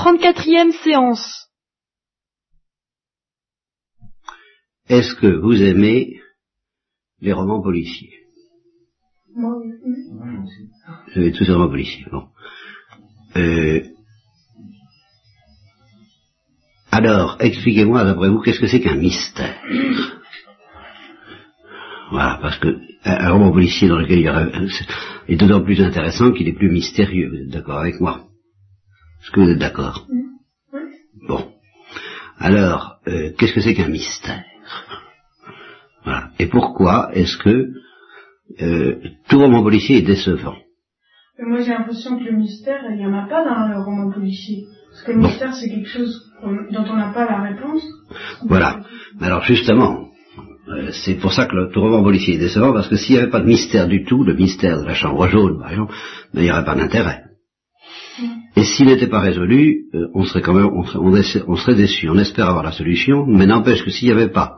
34e 0.00 0.72
séance. 0.82 1.48
Est-ce 4.88 5.14
que 5.14 5.26
vous 5.26 5.62
aimez 5.62 6.20
les 7.20 7.34
romans 7.34 7.60
policiers? 7.60 8.14
Moi, 9.36 9.52
oui. 9.58 9.72
Vous 11.14 11.20
avez 11.20 11.32
tous 11.32 11.44
les 11.44 11.52
romans 11.52 11.68
policiers. 11.68 12.06
Bon. 12.10 12.24
Euh, 13.36 13.82
alors, 16.90 17.36
expliquez-moi 17.38 18.02
d'après 18.04 18.30
vous, 18.30 18.40
qu'est-ce 18.40 18.58
que 18.60 18.66
c'est 18.68 18.80
qu'un 18.80 18.96
mystère? 18.96 19.60
Voilà, 22.10 22.38
parce 22.40 22.58
que 22.58 22.68
un, 23.04 23.26
un 23.26 23.30
roman 23.32 23.52
policier 23.52 23.86
dans 23.86 23.98
lequel 23.98 24.20
il 24.20 24.24
y 24.24 24.28
aura, 24.30 24.46
est 25.28 25.36
d'autant 25.36 25.62
plus 25.62 25.80
intéressant 25.82 26.32
qu'il 26.32 26.48
est 26.48 26.54
plus 26.56 26.70
mystérieux. 26.70 27.28
Vous 27.28 27.42
êtes 27.42 27.50
d'accord 27.50 27.78
avec 27.78 28.00
moi? 28.00 28.29
Est-ce 29.22 29.30
que 29.32 29.40
vous 29.40 29.50
êtes 29.50 29.58
d'accord 29.58 30.06
Oui. 30.08 30.80
Bon. 31.28 31.44
Alors, 32.38 32.96
euh, 33.08 33.30
qu'est-ce 33.36 33.52
que 33.52 33.60
c'est 33.60 33.74
qu'un 33.74 33.88
mystère? 33.88 34.42
Voilà. 36.04 36.30
Et 36.38 36.46
pourquoi 36.46 37.10
est-ce 37.12 37.36
que 37.36 37.68
euh, 38.62 38.96
tout 39.28 39.38
roman 39.38 39.62
policier 39.62 39.98
est 39.98 40.02
décevant? 40.02 40.56
Mais 41.38 41.46
moi, 41.46 41.60
j'ai 41.60 41.70
l'impression 41.70 42.18
que 42.18 42.24
le 42.24 42.32
mystère, 42.32 42.80
il 42.90 42.96
n'y 42.96 43.06
en 43.06 43.14
a 43.14 43.26
pas 43.28 43.44
dans 43.44 43.68
le 43.68 43.82
roman 43.82 44.10
policier. 44.10 44.64
Parce 44.90 45.02
que 45.02 45.12
le 45.12 45.20
Bon. 45.20 45.28
mystère, 45.28 45.54
c'est 45.54 45.68
quelque 45.68 45.88
chose 45.88 46.12
dont 46.42 46.84
on 46.90 46.96
n'a 46.96 47.12
pas 47.12 47.26
la 47.26 47.42
réponse. 47.42 47.82
Voilà. 48.46 48.80
Alors 49.20 49.42
justement, 49.44 50.08
euh, 50.68 50.90
c'est 50.92 51.14
pour 51.14 51.32
ça 51.32 51.46
que 51.46 51.54
le 51.56 51.70
tout 51.70 51.80
roman 51.80 52.02
policier 52.02 52.34
est 52.34 52.38
décevant, 52.38 52.72
parce 52.72 52.88
que 52.88 52.96
s'il 52.96 53.16
n'y 53.16 53.22
avait 53.22 53.30
pas 53.30 53.40
de 53.40 53.46
mystère 53.46 53.86
du 53.88 54.04
tout, 54.04 54.24
le 54.24 54.34
mystère 54.34 54.80
de 54.80 54.86
la 54.86 54.94
chambre 54.94 55.28
jaune, 55.28 55.58
par 55.60 55.70
exemple, 55.70 55.94
ben, 56.34 56.40
il 56.40 56.44
n'y 56.44 56.50
aurait 56.50 56.64
pas 56.64 56.74
d'intérêt. 56.74 57.22
Et 58.56 58.64
s'il 58.64 58.86
n'était 58.86 59.06
pas 59.06 59.20
résolu, 59.20 59.84
euh, 59.94 60.08
on 60.14 60.24
serait 60.24 60.42
quand 60.42 60.54
même, 60.54 60.70
on 60.74 60.84
serait, 60.84 60.98
on 61.00 61.14
essa- 61.16 61.44
on 61.46 61.56
serait 61.56 61.74
déçu. 61.74 62.08
On 62.08 62.18
espère 62.18 62.48
avoir 62.48 62.64
la 62.64 62.72
solution, 62.72 63.24
mais 63.26 63.46
n'empêche 63.46 63.84
que 63.84 63.90
s'il 63.90 64.08
n'y 64.08 64.14
avait 64.14 64.28
pas 64.32 64.56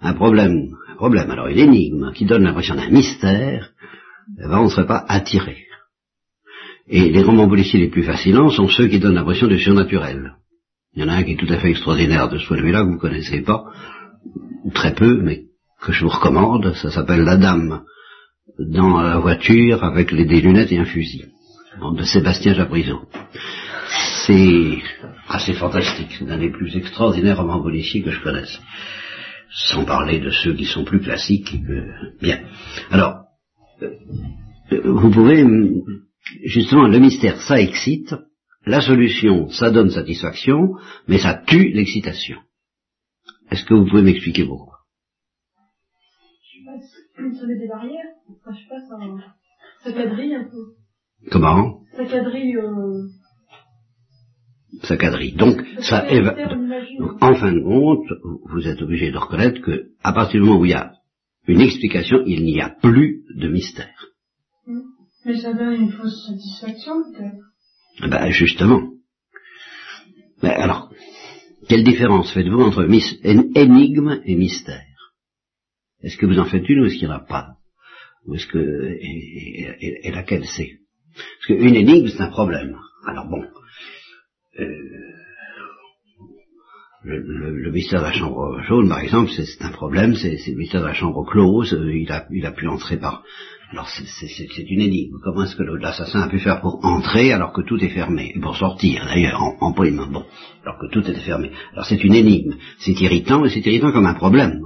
un 0.00 0.14
problème, 0.14 0.56
un 0.92 0.96
problème, 0.96 1.30
alors 1.30 1.48
une 1.48 1.58
énigme 1.58 2.12
qui 2.12 2.24
donne 2.24 2.44
l'impression 2.44 2.74
d'un 2.74 2.88
mystère, 2.90 3.70
eh 4.42 4.48
ben, 4.48 4.58
on 4.58 4.64
ne 4.64 4.70
serait 4.70 4.86
pas 4.86 5.04
attiré. 5.08 5.56
Et 6.88 7.10
les 7.10 7.22
romans 7.22 7.48
policiers 7.48 7.80
les 7.80 7.88
plus 7.88 8.02
fascinants 8.02 8.50
sont 8.50 8.68
ceux 8.68 8.88
qui 8.88 8.98
donnent 8.98 9.14
l'impression 9.14 9.46
du 9.46 9.58
surnaturel. 9.58 10.34
Il 10.94 11.02
y 11.02 11.04
en 11.04 11.08
a 11.08 11.14
un 11.14 11.22
qui 11.24 11.32
est 11.32 11.36
tout 11.36 11.52
à 11.52 11.58
fait 11.58 11.70
extraordinaire 11.70 12.28
de 12.28 12.38
ce 12.38 12.46
point 12.46 12.56
de 12.58 12.62
vue-là, 12.62 12.80
que 12.82 12.86
vous 12.88 12.94
ne 12.94 12.98
connaissez 12.98 13.40
pas, 13.40 13.64
très 14.74 14.94
peu, 14.94 15.20
mais 15.22 15.44
que 15.82 15.92
je 15.92 16.04
vous 16.04 16.10
recommande. 16.10 16.74
Ça 16.74 16.90
s'appelle 16.90 17.22
La 17.22 17.36
Dame 17.36 17.82
dans 18.58 19.00
la 19.00 19.18
voiture 19.18 19.82
avec 19.84 20.12
les, 20.12 20.24
des 20.24 20.40
lunettes 20.40 20.72
et 20.72 20.78
un 20.78 20.84
fusil, 20.84 21.24
de 21.80 22.02
Sébastien 22.02 22.54
Japrisot. 22.54 23.02
C'est 24.26 24.78
assez 25.28 25.54
fantastique, 25.54 26.14
c'est 26.18 26.24
l'un 26.24 26.38
des 26.38 26.50
plus 26.50 26.76
extraordinaires 26.76 27.38
romans 27.38 27.62
policiers 27.62 28.02
que 28.02 28.10
je 28.10 28.22
connaisse. 28.22 28.58
Sans 29.50 29.84
parler 29.84 30.18
de 30.18 30.30
ceux 30.30 30.54
qui 30.54 30.64
sont 30.64 30.84
plus 30.84 31.00
classiques. 31.00 31.54
Bien. 32.20 32.40
Alors, 32.90 33.24
euh, 33.82 33.90
vous 34.84 35.10
pouvez, 35.10 35.44
hum, 35.44 35.82
justement, 36.44 36.88
le 36.88 36.98
mystère, 36.98 37.40
ça 37.42 37.60
excite, 37.60 38.14
la 38.66 38.80
solution, 38.80 39.48
ça 39.50 39.70
donne 39.70 39.90
satisfaction, 39.90 40.70
mais 41.06 41.18
ça 41.18 41.34
tue 41.34 41.70
l'excitation. 41.70 42.38
Est-ce 43.50 43.64
que 43.64 43.74
vous 43.74 43.86
pouvez 43.86 44.02
m'expliquer 44.02 44.44
pourquoi? 44.44 44.78
Je 46.42 46.58
sais 46.58 46.64
pas, 46.64 47.38
ça 47.38 47.46
met 47.46 47.58
des 47.58 47.68
barrières. 47.68 48.00
Enfin, 48.28 48.56
je 48.56 48.62
sais 48.62 48.68
pas, 48.68 48.80
ça, 48.80 48.96
ça 49.84 49.92
quadrille 49.92 50.34
un 50.34 50.44
peu. 50.44 50.83
Comment? 51.30 51.80
Ça 51.96 52.04
quadrille, 52.06 52.56
euh, 52.56 53.08
Ça 54.82 54.96
quadrille. 54.96 55.32
Donc, 55.32 55.62
ça 55.80 56.08
éva-. 56.10 56.34
Donc, 56.98 57.22
en 57.22 57.34
fin 57.34 57.52
de 57.52 57.60
compte, 57.60 58.06
vous 58.50 58.66
êtes 58.66 58.82
obligé 58.82 59.10
de 59.10 59.16
reconnaître 59.18 59.60
que, 59.60 59.90
à 60.02 60.12
partir 60.12 60.40
du 60.40 60.46
moment 60.46 60.60
où 60.60 60.64
il 60.64 60.72
y 60.72 60.74
a 60.74 60.92
une 61.46 61.60
explication, 61.60 62.18
il 62.26 62.44
n'y 62.44 62.60
a 62.60 62.70
plus 62.70 63.22
de 63.34 63.48
mystère. 63.48 64.06
Mais 65.24 65.40
ça 65.40 65.52
donne 65.54 65.74
une 65.74 65.92
fausse 65.92 66.26
satisfaction, 66.26 67.02
peut-être. 67.12 67.44
Eh 68.04 68.08
Ben, 68.08 68.30
justement. 68.30 68.90
Ben, 70.42 70.50
alors, 70.50 70.90
quelle 71.68 71.84
différence 71.84 72.32
faites-vous 72.32 72.60
entre 72.60 72.84
énigme 72.84 74.20
et 74.24 74.36
mystère? 74.36 74.82
Est-ce 76.02 76.18
que 76.18 76.26
vous 76.26 76.38
en 76.38 76.44
faites 76.44 76.68
une 76.68 76.80
ou 76.80 76.84
est-ce 76.86 76.96
qu'il 76.96 77.08
n'y 77.08 77.14
en 77.14 77.18
a 77.18 77.20
pas? 77.24 77.54
Ou 78.26 78.34
est-ce 78.34 78.46
que 78.46 78.58
et, 78.58 79.06
et- 79.06 79.76
et- 79.80 80.08
et 80.08 80.10
laquelle 80.10 80.44
c'est? 80.44 80.72
Parce 81.14 81.46
qu'une 81.46 81.74
énigme 81.76 82.08
c'est 82.08 82.22
un 82.22 82.30
problème. 82.30 82.76
Alors 83.06 83.26
bon, 83.28 83.42
euh, 84.60 84.66
le, 87.04 87.70
mystère 87.70 88.00
de 88.00 88.06
la 88.06 88.12
chambre 88.12 88.62
jaune, 88.62 88.88
par 88.88 89.00
exemple, 89.00 89.30
c'est 89.30 89.62
un 89.62 89.70
problème. 89.70 90.14
C'est 90.14 90.38
le 90.46 90.56
mystère 90.56 90.80
de 90.80 90.86
la 90.86 90.94
chambre 90.94 91.24
close. 91.30 91.74
euh, 91.74 91.94
Il 91.94 92.10
a, 92.10 92.26
il 92.30 92.46
a 92.46 92.52
pu 92.52 92.66
entrer 92.66 92.96
par. 92.96 93.22
Alors 93.72 93.88
c'est- 93.88 94.70
une 94.70 94.80
énigme. 94.80 95.18
Comment 95.22 95.44
est-ce 95.44 95.56
que 95.56 95.62
l'assassin 95.62 96.20
a 96.22 96.28
pu 96.28 96.38
faire 96.38 96.60
pour 96.60 96.84
entrer 96.84 97.32
alors 97.32 97.52
que 97.52 97.62
tout 97.62 97.76
est 97.82 97.88
fermé? 97.90 98.34
Pour 98.40 98.56
sortir 98.56 99.04
d'ailleurs 99.04 99.42
en, 99.42 99.56
en 99.60 99.72
prime 99.72 99.96
Bon, 100.12 100.24
alors 100.62 100.78
que 100.78 100.86
tout 100.92 101.00
était 101.00 101.20
fermé. 101.20 101.50
Alors 101.72 101.84
c'est 101.84 102.02
une 102.04 102.14
énigme. 102.14 102.54
C'est 102.78 102.98
irritant 103.00 103.44
et 103.44 103.50
c'est 103.50 103.60
irritant 103.66 103.92
comme 103.92 104.06
un 104.06 104.14
problème. 104.14 104.60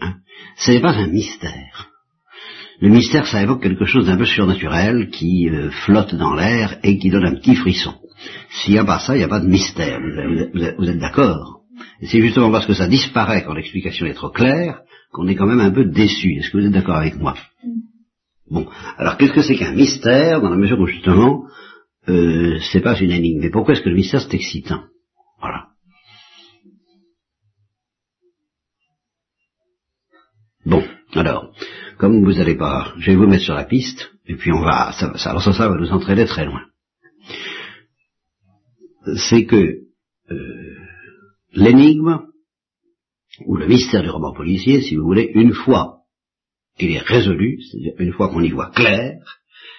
Hein 0.00 0.14
Ce 0.56 0.72
n'est 0.72 0.80
pas 0.80 0.94
un 0.94 1.08
mystère. 1.08 1.91
Le 2.82 2.88
mystère, 2.88 3.26
ça 3.28 3.40
évoque 3.40 3.62
quelque 3.62 3.84
chose 3.84 4.06
d'un 4.06 4.16
peu 4.16 4.24
surnaturel 4.26 5.08
qui 5.10 5.48
euh, 5.48 5.70
flotte 5.70 6.16
dans 6.16 6.34
l'air 6.34 6.78
et 6.82 6.98
qui 6.98 7.10
donne 7.10 7.24
un 7.26 7.36
petit 7.36 7.54
frisson. 7.54 7.94
S'il 8.50 8.72
n'y 8.74 8.78
a 8.80 8.84
pas 8.84 8.98
ça, 8.98 9.14
il 9.14 9.18
n'y 9.18 9.24
a 9.24 9.28
pas 9.28 9.38
de 9.38 9.46
mystère. 9.46 10.00
Vous 10.00 10.18
êtes, 10.18 10.50
vous 10.52 10.62
êtes- 10.64 10.76
vous 10.78 10.88
êtes 10.90 10.98
d'accord? 10.98 11.60
Et 12.00 12.06
c'est 12.06 12.20
justement 12.20 12.50
parce 12.50 12.66
que 12.66 12.74
ça 12.74 12.88
disparaît 12.88 13.44
quand 13.44 13.54
l'explication 13.54 14.06
est 14.06 14.14
trop 14.14 14.30
claire 14.30 14.80
qu'on 15.12 15.28
est 15.28 15.36
quand 15.36 15.46
même 15.46 15.60
un 15.60 15.70
peu 15.70 15.84
déçu. 15.84 16.34
Est-ce 16.38 16.50
que 16.50 16.58
vous 16.58 16.66
êtes 16.66 16.72
d'accord 16.72 16.96
avec 16.96 17.14
moi? 17.16 17.36
Bon, 18.50 18.66
alors 18.98 19.16
qu'est-ce 19.16 19.32
que 19.32 19.42
c'est 19.42 19.54
qu'un 19.54 19.74
mystère 19.74 20.40
dans 20.42 20.50
la 20.50 20.56
mesure 20.56 20.80
où 20.80 20.86
justement 20.86 21.44
euh, 22.08 22.58
c'est 22.72 22.80
pas 22.80 22.98
une 22.98 23.12
énigme? 23.12 23.40
Mais 23.42 23.50
pourquoi 23.50 23.74
est-ce 23.74 23.82
que 23.82 23.90
le 23.90 23.94
mystère 23.94 24.20
c'est 24.22 24.34
excitant? 24.34 24.80
Comme 32.02 32.24
vous 32.24 32.32
n'allez 32.32 32.56
pas, 32.56 32.92
je 32.98 33.12
vais 33.12 33.16
vous 33.16 33.28
mettre 33.28 33.44
sur 33.44 33.54
la 33.54 33.62
piste, 33.62 34.10
et 34.26 34.34
puis 34.34 34.50
on 34.50 34.60
va, 34.60 34.90
ça, 34.90 35.16
ça, 35.16 35.30
alors 35.30 35.40
ça, 35.40 35.52
ça 35.52 35.68
va 35.68 35.76
nous 35.76 35.92
entraîner 35.92 36.26
très 36.26 36.44
loin. 36.44 36.62
C'est 39.28 39.46
que 39.46 39.84
euh, 40.32 40.76
l'énigme, 41.52 42.26
ou 43.46 43.56
le 43.56 43.68
mystère 43.68 44.02
du 44.02 44.10
roman 44.10 44.32
policier, 44.34 44.82
si 44.82 44.96
vous 44.96 45.04
voulez, 45.04 45.30
une 45.36 45.52
fois 45.52 46.00
qu'il 46.76 46.90
est 46.90 46.98
résolu, 46.98 47.62
c'est-à-dire 47.62 47.94
une 48.00 48.12
fois 48.12 48.30
qu'on 48.30 48.42
y 48.42 48.50
voit 48.50 48.70
clair, 48.70 49.22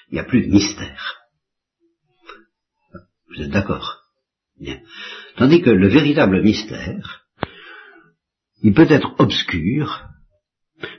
il 0.10 0.14
n'y 0.14 0.20
a 0.22 0.24
plus 0.24 0.48
de 0.48 0.50
mystère. 0.50 1.18
Vous 3.36 3.42
êtes 3.42 3.52
d'accord? 3.52 3.98
Bien. 4.58 4.80
Tandis 5.36 5.62
que 5.62 5.72
le 5.72 5.90
véritable 5.90 6.42
mystère, 6.42 7.26
il 8.62 8.74
peut 8.74 8.90
être 8.90 9.14
obscur, 9.20 10.13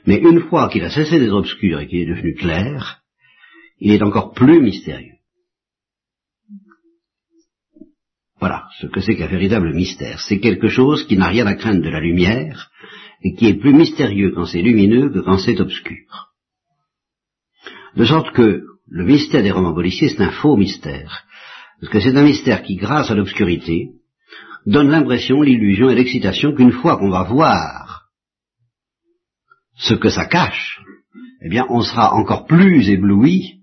mais 0.05 0.17
une 0.17 0.41
fois 0.41 0.69
qu'il 0.69 0.83
a 0.83 0.89
cessé 0.89 1.19
d'être 1.19 1.33
obscur 1.33 1.79
et 1.79 1.87
qu'il 1.87 1.99
est 1.99 2.13
devenu 2.13 2.35
clair, 2.35 3.01
il 3.79 3.91
est 3.91 4.03
encore 4.03 4.33
plus 4.33 4.61
mystérieux. 4.61 5.15
Voilà 8.39 8.67
ce 8.79 8.87
que 8.87 8.99
c'est 8.99 9.15
qu'un 9.15 9.27
véritable 9.27 9.73
mystère. 9.73 10.19
C'est 10.19 10.39
quelque 10.39 10.67
chose 10.67 11.05
qui 11.07 11.17
n'a 11.17 11.27
rien 11.27 11.47
à 11.47 11.55
craindre 11.55 11.81
de 11.81 11.89
la 11.89 12.01
lumière 12.01 12.69
et 13.23 13.33
qui 13.33 13.47
est 13.47 13.59
plus 13.59 13.73
mystérieux 13.73 14.31
quand 14.35 14.45
c'est 14.45 14.61
lumineux 14.61 15.09
que 15.09 15.19
quand 15.19 15.37
c'est 15.37 15.59
obscur. 15.59 16.33
De 17.95 18.05
sorte 18.05 18.33
que 18.33 18.63
le 18.87 19.05
mystère 19.05 19.41
des 19.41 19.51
romans 19.51 19.73
policiers, 19.73 20.09
c'est 20.09 20.21
un 20.21 20.31
faux 20.31 20.57
mystère. 20.57 21.23
Parce 21.79 21.91
que 21.91 21.99
c'est 21.99 22.15
un 22.15 22.23
mystère 22.23 22.61
qui, 22.63 22.75
grâce 22.75 23.09
à 23.09 23.15
l'obscurité, 23.15 23.89
donne 24.65 24.89
l'impression, 24.89 25.41
l'illusion 25.41 25.89
et 25.89 25.95
l'excitation 25.95 26.53
qu'une 26.53 26.71
fois 26.71 26.97
qu'on 26.97 27.09
va 27.09 27.23
voir 27.23 27.84
ce 29.77 29.93
que 29.93 30.09
ça 30.09 30.25
cache, 30.25 30.81
eh 31.41 31.49
bien, 31.49 31.65
on 31.69 31.81
sera 31.81 32.13
encore 32.13 32.45
plus 32.45 32.89
ébloui 32.89 33.55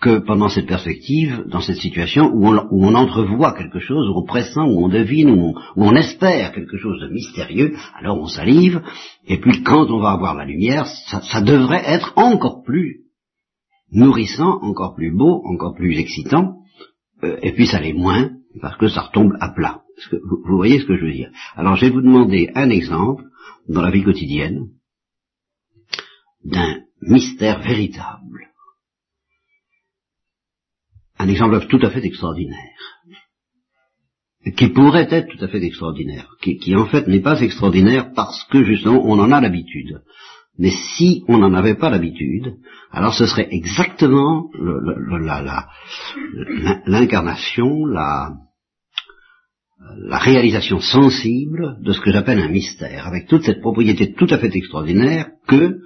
que 0.00 0.18
pendant 0.18 0.48
cette 0.48 0.66
perspective, 0.66 1.44
dans 1.48 1.60
cette 1.60 1.78
situation 1.78 2.30
où 2.32 2.46
on, 2.46 2.94
entrevoit 2.94 3.52
quelque 3.52 3.80
chose, 3.80 4.08
où 4.08 4.18
on 4.18 4.24
pressent, 4.24 4.58
où 4.58 4.84
on 4.84 4.88
devine, 4.88 5.30
où 5.30 5.54
on, 5.76 5.96
espère 5.96 6.52
quelque 6.52 6.76
chose 6.76 7.00
de 7.00 7.08
mystérieux, 7.08 7.74
alors 7.98 8.18
on 8.18 8.26
salive, 8.26 8.80
et 9.26 9.38
puis 9.38 9.62
quand 9.62 9.90
on 9.90 9.98
va 9.98 10.10
avoir 10.10 10.34
la 10.34 10.44
lumière, 10.44 10.86
ça, 10.86 11.40
devrait 11.40 11.82
être 11.84 12.12
encore 12.16 12.62
plus 12.62 13.06
nourrissant, 13.90 14.60
encore 14.62 14.94
plus 14.94 15.10
beau, 15.10 15.42
encore 15.46 15.74
plus 15.74 15.98
excitant, 15.98 16.58
euh, 17.24 17.36
et 17.42 17.52
puis 17.52 17.66
ça 17.66 17.80
l'est 17.80 17.92
moins, 17.92 18.30
parce 18.60 18.76
que 18.76 18.88
ça 18.88 19.02
retombe 19.02 19.32
à 19.40 19.48
plat. 19.48 19.80
Vous 20.12 20.56
voyez 20.56 20.78
ce 20.78 20.84
que 20.84 20.96
je 20.96 21.04
veux 21.06 21.12
dire? 21.12 21.30
Alors 21.56 21.74
je 21.74 21.86
vais 21.86 21.90
vous 21.90 22.02
demander 22.02 22.50
un 22.54 22.70
exemple 22.70 23.24
dans 23.68 23.82
la 23.82 23.90
vie 23.90 24.04
quotidienne 24.04 24.68
d'un 26.44 26.82
mystère 27.00 27.60
véritable. 27.60 28.48
Un 31.18 31.28
exemple 31.28 31.66
tout 31.66 31.80
à 31.82 31.90
fait 31.90 32.04
extraordinaire. 32.04 32.56
qui 34.56 34.68
pourrait 34.68 35.08
être 35.10 35.28
tout 35.28 35.44
à 35.44 35.48
fait 35.48 35.62
extraordinaire, 35.62 36.26
qui, 36.40 36.74
en 36.74 36.86
fait 36.86 37.06
n'est 37.06 37.20
pas 37.20 37.40
extraordinaire 37.40 38.12
parce 38.14 38.44
que 38.44 38.64
justement 38.64 39.02
on 39.04 39.18
en 39.18 39.32
a 39.32 39.40
l'habitude. 39.40 40.00
Mais 40.58 40.70
si 40.70 41.22
on 41.28 41.38
n'en 41.38 41.54
avait 41.54 41.74
pas 41.76 41.90
l'habitude, 41.90 42.56
alors 42.90 43.14
ce 43.14 43.26
serait 43.26 43.48
exactement 43.50 44.50
l'incarnation, 46.86 47.84
la, 47.86 48.32
la, 50.08 50.18
réalisation 50.18 50.80
sensible 50.80 51.76
de 51.82 51.92
ce 51.92 52.00
que 52.00 52.10
j'appelle 52.10 52.40
un 52.40 52.48
mystère, 52.48 53.06
avec 53.06 53.28
toute 53.28 53.44
cette 53.44 53.60
propriété 53.60 54.14
tout 54.14 54.26
à 54.30 54.38
fait 54.38 54.54
extraordinaire 54.54 55.28
que 55.46 55.78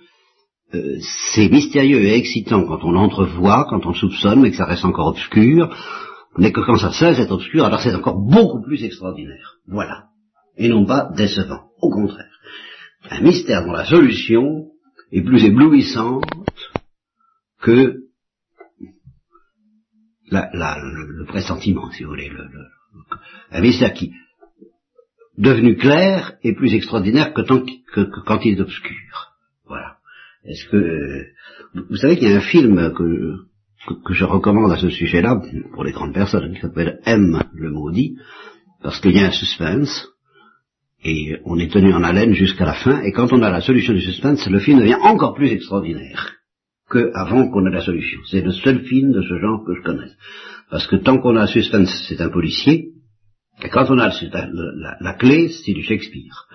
euh, 0.74 0.98
c'est 1.34 1.48
mystérieux 1.48 2.02
et 2.02 2.16
excitant 2.16 2.64
quand 2.64 2.84
on 2.84 2.92
l'entrevoit, 2.92 3.66
quand 3.68 3.86
on 3.86 3.94
soupçonne, 3.94 4.40
mais 4.40 4.50
que 4.50 4.56
ça 4.56 4.66
reste 4.66 4.84
encore 4.84 5.08
obscur, 5.08 5.74
mais 6.38 6.52
que 6.52 6.60
quand 6.60 6.76
ça 6.76 6.92
cesse 6.92 7.18
d'être 7.18 7.32
obscur, 7.32 7.64
alors 7.64 7.80
c'est 7.80 7.94
encore 7.94 8.18
beaucoup 8.18 8.62
plus 8.62 8.82
extraordinaire. 8.84 9.56
Voilà. 9.66 10.04
Et 10.56 10.68
non 10.68 10.84
pas 10.84 11.10
décevant. 11.16 11.64
Au 11.80 11.90
contraire 11.90 12.32
un 13.10 13.20
mystère 13.20 13.64
dont 13.64 13.72
la 13.72 13.84
solution 13.84 14.68
est 15.10 15.22
plus 15.22 15.44
éblouissante 15.44 16.24
que 17.60 17.98
le, 20.30 21.26
pressentiment, 21.26 21.90
si 21.90 22.04
vous 22.04 22.10
voulez. 22.10 22.30
un 23.50 23.60
mystère 23.60 23.92
qui, 23.92 24.12
devenu 25.36 25.76
clair, 25.76 26.38
est 26.42 26.54
plus 26.54 26.74
extraordinaire 26.74 27.34
que, 27.34 27.42
quand 28.24 28.40
il 28.44 28.56
est 28.56 28.60
obscur. 28.60 29.31
Est-ce 30.44 30.68
que 30.68 31.26
vous 31.88 31.96
savez 31.96 32.16
qu'il 32.16 32.28
y 32.28 32.32
a 32.32 32.36
un 32.36 32.40
film 32.40 32.92
que, 32.94 34.14
je 34.14 34.24
recommande 34.24 34.72
à 34.72 34.78
ce 34.78 34.90
sujet-là 34.90 35.40
pour 35.72 35.84
les 35.84 35.92
grandes 35.92 36.14
personnes 36.14 36.54
qui 36.54 36.60
s'appelle 36.60 37.00
M 37.04 37.42
le 37.54 37.70
maudit 37.70 38.16
parce 38.82 39.00
qu'il 39.00 39.12
y 39.12 39.20
a 39.20 39.26
un 39.26 39.32
suspense 39.32 40.08
et 41.04 41.38
on 41.44 41.58
est 41.58 41.72
tenu 41.72 41.92
en 41.92 42.02
haleine 42.02 42.32
jusqu'à 42.32 42.64
la 42.64 42.74
fin, 42.74 43.00
et 43.02 43.12
quand 43.12 43.32
on 43.32 43.42
a 43.42 43.50
la 43.50 43.60
solution 43.60 43.92
du 43.92 44.00
suspense, 44.00 44.48
le 44.48 44.60
film 44.60 44.78
devient 44.78 44.98
encore 45.02 45.34
plus 45.34 45.48
extraordinaire 45.48 46.34
qu'avant 46.88 47.48
qu'on 47.50 47.66
ait 47.66 47.74
la 47.74 47.80
solution. 47.80 48.20
C'est 48.30 48.42
le 48.42 48.52
seul 48.52 48.84
film 48.84 49.12
de 49.12 49.22
ce 49.22 49.38
genre 49.40 49.64
que 49.66 49.74
je 49.74 49.82
connaisse. 49.82 50.16
Parce 50.70 50.86
que 50.86 50.96
tant 50.96 51.18
qu'on 51.18 51.36
a 51.36 51.42
le 51.42 51.46
suspense, 51.48 51.90
c'est 52.08 52.20
un 52.20 52.28
policier, 52.28 52.90
et 53.62 53.68
quand 53.68 53.90
on 53.90 53.98
a 53.98 54.10
la, 55.00 55.14
clé, 55.14 55.48
c'est 55.48 55.72
du 55.72 55.82
Shakespeare. 55.82 56.46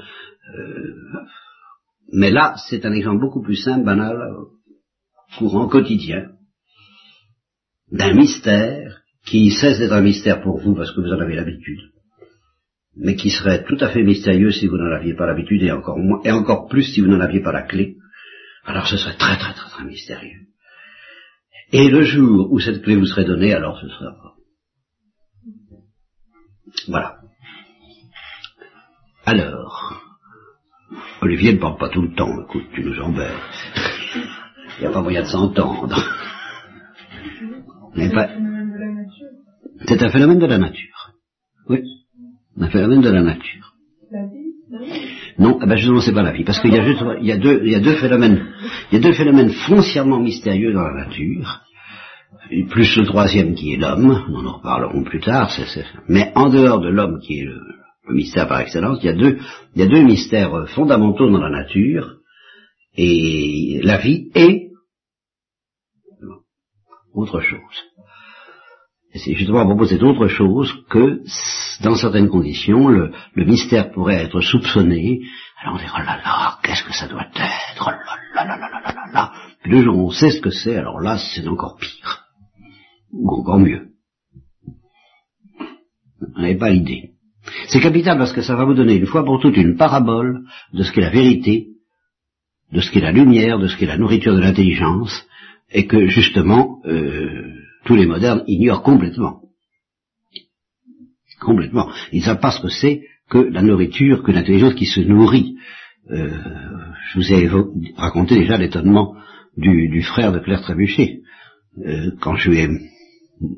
Mais 2.11 2.31
là, 2.31 2.55
c'est 2.69 2.85
un 2.85 2.93
exemple 2.93 3.19
beaucoup 3.19 3.41
plus 3.41 3.55
simple, 3.55 3.85
banal, 3.85 4.17
courant, 5.37 5.67
quotidien, 5.67 6.29
d'un 7.91 8.13
mystère 8.13 9.01
qui 9.25 9.51
cesse 9.51 9.79
d'être 9.79 9.93
un 9.93 10.01
mystère 10.01 10.41
pour 10.41 10.59
vous 10.59 10.75
parce 10.75 10.91
que 10.91 11.01
vous 11.01 11.11
en 11.11 11.19
avez 11.19 11.35
l'habitude 11.35 11.81
mais 12.97 13.15
qui 13.15 13.29
serait 13.29 13.63
tout 13.63 13.77
à 13.79 13.89
fait 13.89 14.03
mystérieux 14.03 14.51
si 14.51 14.67
vous 14.67 14.77
n'en 14.77 14.91
aviez 14.91 15.13
pas 15.13 15.27
l'habitude 15.27 15.61
et 15.61 15.71
encore 15.71 15.99
moins, 15.99 16.19
et 16.23 16.31
encore 16.31 16.67
plus 16.67 16.83
si 16.83 17.01
vous 17.01 17.07
n'en 17.07 17.19
aviez 17.19 17.41
pas 17.41 17.51
la 17.51 17.61
clé. 17.61 17.97
Alors 18.65 18.87
ce 18.87 18.97
serait 18.97 19.15
très 19.17 19.37
très 19.37 19.53
très 19.53 19.69
très 19.69 19.85
mystérieux. 19.85 20.47
Et 21.71 21.89
le 21.89 22.03
jour 22.03 22.51
où 22.51 22.59
cette 22.59 22.81
clé 22.81 22.95
vous 22.95 23.05
serait 23.05 23.25
donnée, 23.25 23.53
alors 23.53 23.79
ce 23.79 23.87
sera. 23.87 24.33
Voilà. 26.87 27.17
Alors, 29.25 30.06
Olivier 31.21 31.53
ne 31.53 31.59
parle 31.59 31.77
pas 31.77 31.89
tout 31.89 32.01
le 32.01 32.13
temps, 32.13 32.41
écoute, 32.43 32.65
tu 32.73 32.83
nous 32.83 32.99
embêtes. 33.01 33.31
Il 34.77 34.81
n'y 34.81 34.87
a 34.87 34.91
pas 34.91 35.01
moyen 35.01 35.21
de 35.21 35.27
s'entendre. 35.27 36.03
C'est 37.95 38.13
un 40.03 40.09
phénomène 40.09 40.39
de 40.39 40.45
la 40.45 40.57
nature. 40.57 41.13
Oui 41.69 41.81
un 42.59 42.69
phénomène 42.69 43.01
de 43.01 43.09
la 43.09 43.21
nature. 43.21 43.73
La 44.11 44.25
vie 44.25 44.53
Non, 45.37 45.59
eh 45.61 45.65
ben 45.65 45.75
justement 45.75 46.01
c'est 46.01 46.13
pas 46.13 46.23
la 46.23 46.31
vie, 46.31 46.43
parce 46.43 46.59
qu'il 46.59 46.73
y 46.73 46.79
a 46.79 46.83
juste, 46.83 47.03
il 47.21 47.27
y 47.27 47.31
a 47.31 47.37
deux, 47.37 47.61
il 47.63 47.71
y 47.71 47.75
a 47.75 47.79
deux 47.79 47.95
phénomènes, 47.95 48.47
il 48.91 48.95
y 48.95 48.97
a 48.97 49.01
deux 49.01 49.13
phénomènes 49.13 49.51
foncièrement 49.51 50.19
mystérieux 50.19 50.73
dans 50.73 50.87
la 50.87 51.05
nature, 51.05 51.61
plus 52.69 52.97
le 52.97 53.05
troisième 53.05 53.53
qui 53.53 53.73
est 53.73 53.77
l'homme, 53.77 54.23
nous 54.29 54.47
en 54.47 54.57
reparlerons 54.57 55.03
plus 55.03 55.19
tard, 55.19 55.51
mais 56.07 56.31
en 56.35 56.49
dehors 56.49 56.79
de 56.79 56.89
l'homme 56.89 57.19
qui 57.19 57.39
est 57.39 57.45
le, 57.45 57.61
mystère 58.13 58.47
par 58.47 58.61
excellence, 58.61 58.99
il 59.01 59.07
y 59.07 59.09
a 59.09 59.13
deux, 59.13 59.39
il 59.75 59.81
y 59.81 59.83
a 59.83 59.87
deux 59.87 60.03
mystères 60.03 60.67
fondamentaux 60.69 61.29
dans 61.29 61.41
la 61.41 61.49
nature, 61.49 62.17
et 62.95 63.79
la 63.83 63.97
vie 63.97 64.31
est 64.33 64.67
autre 67.13 67.39
chose. 67.41 67.83
Et 69.13 69.19
c'est 69.19 69.33
justement 69.35 69.59
à 69.59 69.65
propos 69.65 69.83
de 69.83 69.89
cette 69.89 70.03
autre 70.03 70.27
chose 70.27 70.71
que, 70.89 71.21
dans 71.83 71.95
certaines 71.95 72.29
conditions, 72.29 72.87
le, 72.87 73.11
mystère 73.35 73.91
pourrait 73.91 74.23
être 74.23 74.41
soupçonné. 74.41 75.21
Alors 75.61 75.75
on 75.75 75.77
dirait, 75.77 75.91
oh 75.95 75.99
là 75.99 76.17
là, 76.23 76.59
qu'est-ce 76.63 76.83
que 76.83 76.93
ça 76.93 77.07
doit 77.07 77.25
être? 77.35 77.81
Oh 77.81 77.89
là 77.89 78.45
là 78.45 78.45
là 78.45 78.57
là 78.57 78.69
là 78.69 78.93
là 78.93 79.05
là 79.13 79.33
Puis 79.63 79.71
le 79.71 79.83
jour 79.83 79.97
on 79.97 80.11
sait 80.11 80.31
ce 80.31 80.41
que 80.41 80.51
c'est, 80.51 80.75
alors 80.75 80.99
là, 80.99 81.17
c'est 81.17 81.47
encore 81.47 81.77
pire. 81.77 82.25
Ou 83.11 83.41
encore 83.41 83.59
mieux. 83.59 83.87
Vous 86.19 86.41
n'avez 86.41 86.57
pas 86.57 86.69
l'idée. 86.69 87.16
C'est 87.67 87.79
capital 87.79 88.17
parce 88.17 88.33
que 88.33 88.41
ça 88.41 88.55
va 88.55 88.65
vous 88.65 88.73
donner 88.73 88.95
une 88.95 89.05
fois 89.05 89.23
pour 89.23 89.39
toutes 89.39 89.57
une 89.57 89.77
parabole 89.77 90.41
de 90.73 90.83
ce 90.83 90.91
qu'est 90.91 91.01
la 91.01 91.09
vérité, 91.09 91.67
de 92.71 92.81
ce 92.81 92.91
qu'est 92.91 92.99
la 92.99 93.11
lumière, 93.11 93.59
de 93.59 93.67
ce 93.67 93.77
qu'est 93.77 93.85
la 93.85 93.97
nourriture 93.97 94.35
de 94.35 94.41
l'intelligence, 94.41 95.25
et 95.71 95.87
que 95.87 96.07
justement, 96.07 96.79
euh, 96.85 97.53
tous 97.85 97.95
les 97.95 98.05
modernes 98.05 98.43
ignorent 98.47 98.83
complètement. 98.83 99.41
Complètement. 101.39 101.89
Ils 102.11 102.19
ne 102.19 102.25
savent 102.25 102.39
pas 102.39 102.51
ce 102.51 102.61
que 102.61 102.69
c'est 102.69 103.01
que 103.29 103.37
la 103.37 103.61
nourriture, 103.61 104.23
que 104.23 104.31
l'intelligence 104.31 104.73
qui 104.75 104.85
se 104.85 105.01
nourrit. 105.01 105.55
Euh, 106.09 106.31
je 107.11 107.19
vous 107.19 107.33
ai 107.33 107.49
raconté 107.95 108.35
déjà 108.35 108.57
l'étonnement 108.57 109.15
du, 109.57 110.01
frère 110.01 110.31
de 110.31 110.39
Claire 110.39 110.61
Trébuchet. 110.61 111.21
Euh, 111.85 112.11
quand 112.21 112.35
je 112.35 112.49
lui 112.49 112.59
ai 112.59 112.69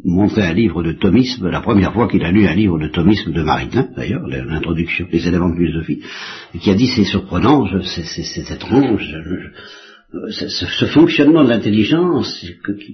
montré 0.04 0.42
un 0.42 0.54
livre 0.54 0.84
de 0.84 0.92
thomisme, 0.94 1.50
la 1.50 1.62
première 1.62 1.94
fois 1.94 2.08
qu'il 2.08 2.24
a 2.24 2.32
lu 2.32 2.46
un 2.46 2.56
livre 2.56 2.78
de 2.80 2.88
thomisme 2.88 3.32
de 3.32 3.42
Maritain, 3.42 3.88
d'ailleurs, 3.96 4.28
l'introduction, 4.28 5.08
les 5.12 5.28
éléments 5.28 5.50
de 5.50 5.56
philosophie, 5.56 6.02
qui 6.60 6.70
a 6.70 6.76
dit 6.76 6.88
c'est 6.88 7.06
surprenant, 7.06 7.66
c'est 7.84 8.52
étrange, 8.52 9.14
ce, 10.32 10.86
fonctionnement 10.86 11.44
de 11.44 11.50
l'intelligence, 11.50 12.46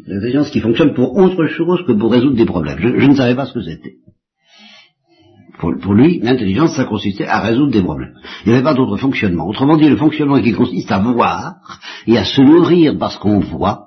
l'intelligence 0.06 0.50
qui 0.50 0.60
fonctionne 0.60 0.94
pour 0.94 1.16
autre 1.18 1.48
chose 1.48 1.84
que 1.88 1.94
pour 1.94 2.12
résoudre 2.12 2.36
des 2.36 2.46
problèmes. 2.46 2.78
Je, 2.80 3.08
ne 3.08 3.16
savais 3.16 3.36
pas 3.36 3.46
ce 3.46 3.54
que 3.54 3.62
c'était. 3.62 3.96
Pour, 5.58 5.94
lui, 5.94 6.20
l'intelligence, 6.20 6.76
ça 6.76 6.84
consistait 6.84 7.26
à 7.26 7.40
résoudre 7.40 7.72
des 7.72 7.82
problèmes. 7.82 8.14
Il 8.46 8.50
n'y 8.50 8.56
avait 8.56 8.64
pas 8.64 8.74
d'autre 8.74 8.98
fonctionnement. 8.98 9.48
Autrement 9.48 9.78
dit, 9.78 9.88
le 9.88 9.96
fonctionnement 9.96 10.42
qui 10.42 10.52
consiste 10.52 10.92
à 10.92 11.00
voir 11.00 11.56
et 12.06 12.18
à 12.18 12.26
se 12.26 12.42
nourrir 12.42 12.98
parce 13.00 13.18
qu'on 13.18 13.40
voit, 13.40 13.86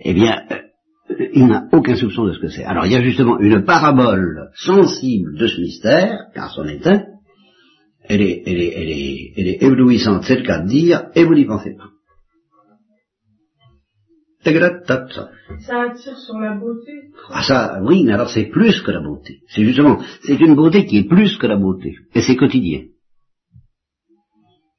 eh 0.00 0.14
bien, 0.14 0.40
euh, 0.52 0.58
il 1.32 1.46
n'a 1.46 1.68
aucun 1.72 1.94
soupçon 1.94 2.24
de 2.26 2.32
ce 2.32 2.38
que 2.38 2.48
c'est. 2.48 2.64
Alors, 2.64 2.86
il 2.86 2.92
y 2.92 2.96
a 2.96 3.02
justement 3.02 3.38
une 3.38 3.64
parabole 3.64 4.50
sensible 4.54 5.36
de 5.38 5.46
ce 5.46 5.60
mystère, 5.60 6.26
car 6.34 6.50
c'en 6.52 6.64
est 6.64 6.86
un. 6.86 7.04
Elle 8.04 8.22
est, 8.22 8.42
elle 8.46 8.60
est, 8.60 8.72
elle 8.74 8.90
est, 8.90 9.32
elle 9.36 9.48
est 9.48 9.62
éblouissante, 9.62 10.24
c'est 10.24 10.38
le 10.38 10.44
cas 10.44 10.60
de 10.60 10.68
dire, 10.68 11.04
et 11.14 11.24
vous 11.24 11.34
n'y 11.34 11.44
pensez 11.44 11.74
pas. 11.76 11.88
Ça 15.60 15.82
attire 15.82 16.18
sur 16.18 16.36
la 16.38 16.56
beauté. 16.56 16.90
Ah 17.30 17.42
ça, 17.42 17.80
oui, 17.84 18.02
mais 18.04 18.12
alors 18.12 18.28
c'est 18.28 18.46
plus 18.46 18.80
que 18.82 18.90
la 18.90 19.00
beauté. 19.00 19.40
C'est 19.46 19.62
justement, 19.64 20.00
c'est 20.24 20.40
une 20.40 20.56
beauté 20.56 20.84
qui 20.84 20.98
est 20.98 21.08
plus 21.08 21.36
que 21.36 21.46
la 21.46 21.56
beauté. 21.56 21.94
Et 22.14 22.22
c'est 22.22 22.34
quotidien. 22.34 22.82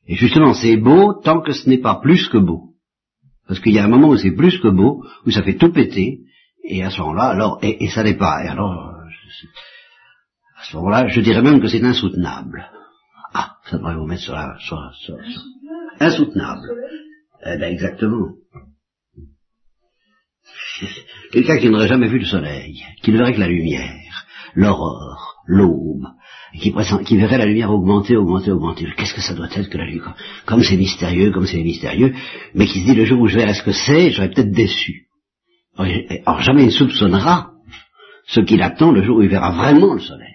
Et 0.05 0.15
justement, 0.15 0.53
c'est 0.53 0.75
beau 0.75 1.13
tant 1.13 1.41
que 1.41 1.53
ce 1.53 1.69
n'est 1.69 1.79
pas 1.79 2.01
plus 2.01 2.27
que 2.27 2.37
beau. 2.37 2.73
Parce 3.47 3.59
qu'il 3.59 3.73
y 3.73 3.79
a 3.79 3.85
un 3.85 3.89
moment 3.89 4.09
où 4.09 4.17
c'est 4.17 4.35
plus 4.35 4.59
que 4.59 4.69
beau, 4.69 5.05
où 5.25 5.31
ça 5.31 5.43
fait 5.43 5.55
tout 5.57 5.71
péter, 5.71 6.21
et 6.63 6.83
à 6.83 6.89
ce 6.89 7.00
moment-là, 7.01 7.23
alors, 7.25 7.59
et, 7.62 7.89
ça 7.89 8.03
n'est 8.03 8.17
pas. 8.17 8.43
Et 8.43 8.47
alors, 8.47 8.95
à 10.57 10.63
ce 10.63 10.75
moment-là, 10.77 11.07
je 11.07 11.19
dirais 11.21 11.41
même 11.41 11.59
que 11.59 11.67
c'est 11.67 11.83
insoutenable. 11.83 12.65
Ah, 13.33 13.57
ça 13.69 13.77
devrait 13.77 13.95
vous 13.95 14.05
mettre 14.05 14.21
sur 14.21 14.33
la, 14.33 14.57
sur, 14.59 14.77
sur, 14.95 15.17
insoutenable. 16.00 16.69
Eh 17.45 17.57
ben, 17.57 17.73
exactement. 17.73 18.29
Quelqu'un 21.31 21.57
qui 21.57 21.69
n'aurait 21.69 21.88
jamais 21.88 22.07
vu 22.07 22.19
le 22.19 22.25
soleil, 22.25 22.81
qui 23.01 23.12
ne 23.12 23.17
verrait 23.17 23.33
que 23.33 23.39
la 23.39 23.47
lumière, 23.47 24.25
l'aurore, 24.55 25.32
l'aube, 25.45 26.07
qui, 26.59 27.17
verrait 27.17 27.38
la 27.38 27.45
lumière 27.45 27.71
augmenter, 27.71 28.15
augmenter, 28.15 28.51
augmenter. 28.51 28.88
Qu'est-ce 28.97 29.13
que 29.13 29.21
ça 29.21 29.33
doit 29.33 29.50
être 29.53 29.69
que 29.69 29.77
la 29.77 29.85
lumière 29.85 30.15
Comme 30.45 30.63
c'est 30.63 30.77
mystérieux, 30.77 31.31
comme 31.31 31.45
c'est 31.45 31.62
mystérieux, 31.63 32.13
mais 32.53 32.67
qui 32.67 32.79
se 32.79 32.85
dit 32.85 32.95
le 32.95 33.05
jour 33.05 33.19
où 33.21 33.27
je 33.27 33.38
verrai 33.38 33.53
ce 33.53 33.63
que 33.63 33.71
c'est, 33.71 34.12
j'aurais 34.12 34.29
peut-être 34.29 34.51
déçu. 34.51 35.07
Or, 35.77 36.41
jamais 36.41 36.65
il 36.65 36.71
soupçonnera 36.71 37.51
ce 38.27 38.41
qu'il 38.41 38.62
attend 38.62 38.91
le 38.91 39.03
jour 39.03 39.17
où 39.17 39.21
il 39.21 39.29
verra 39.29 39.51
vraiment 39.51 39.95
le 39.95 40.00
soleil. 40.00 40.29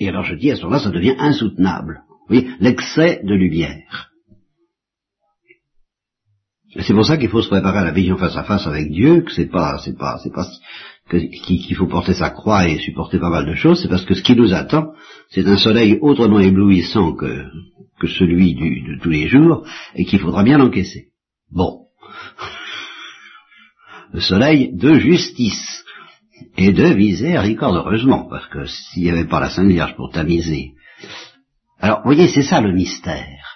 Et 0.00 0.08
alors 0.08 0.24
je 0.24 0.34
dis 0.34 0.50
à 0.50 0.56
ce 0.56 0.62
moment-là, 0.62 0.82
ça 0.82 0.90
devient 0.90 1.14
insoutenable. 1.18 2.02
Vous 2.28 2.42
l'excès 2.60 3.20
de 3.22 3.34
lumière. 3.34 4.10
C'est 6.80 6.94
pour 6.94 7.06
ça 7.06 7.16
qu'il 7.16 7.28
faut 7.28 7.42
se 7.42 7.48
préparer 7.48 7.78
à 7.78 7.84
la 7.84 7.92
vision 7.92 8.16
face 8.16 8.36
à 8.36 8.42
face 8.42 8.66
avec 8.66 8.90
Dieu, 8.90 9.20
que 9.20 9.30
c'est 9.30 9.46
pas, 9.46 9.78
c'est 9.78 9.96
pas, 9.96 10.18
c'est 10.22 10.32
pas, 10.32 10.44
qu'il 11.08 11.76
faut 11.76 11.86
porter 11.86 12.14
sa 12.14 12.30
croix 12.30 12.66
et 12.66 12.78
supporter 12.78 13.18
pas 13.18 13.30
mal 13.30 13.46
de 13.46 13.54
choses, 13.54 13.82
c'est 13.82 13.88
parce 13.88 14.04
que 14.04 14.14
ce 14.14 14.22
qui 14.22 14.34
nous 14.34 14.54
attend, 14.54 14.92
c'est 15.30 15.46
un 15.46 15.58
soleil 15.58 15.98
autrement 16.00 16.40
éblouissant 16.40 17.14
que, 17.14 17.44
celui 18.06 18.54
de 18.54 19.00
tous 19.00 19.08
les 19.08 19.28
jours, 19.28 19.66
et 19.94 20.04
qu'il 20.04 20.18
faudra 20.18 20.42
bien 20.42 20.58
l'encaisser. 20.58 21.06
Bon. 21.50 21.86
Le 24.12 24.20
soleil 24.20 24.76
de 24.76 24.98
justice 24.98 25.84
et 26.58 26.72
de 26.72 26.92
miséricorde, 26.94 27.76
heureusement, 27.76 28.28
parce 28.28 28.46
que 28.48 28.66
s'il 28.66 29.04
n'y 29.04 29.10
avait 29.10 29.26
pas 29.26 29.40
la 29.40 29.48
Sainte 29.48 29.68
Vierge 29.68 29.96
pour 29.96 30.10
tamiser. 30.10 30.72
Alors, 31.78 31.98
vous 31.98 32.12
voyez, 32.12 32.28
c'est 32.28 32.42
ça 32.42 32.60
le 32.60 32.72
mystère. 32.72 33.53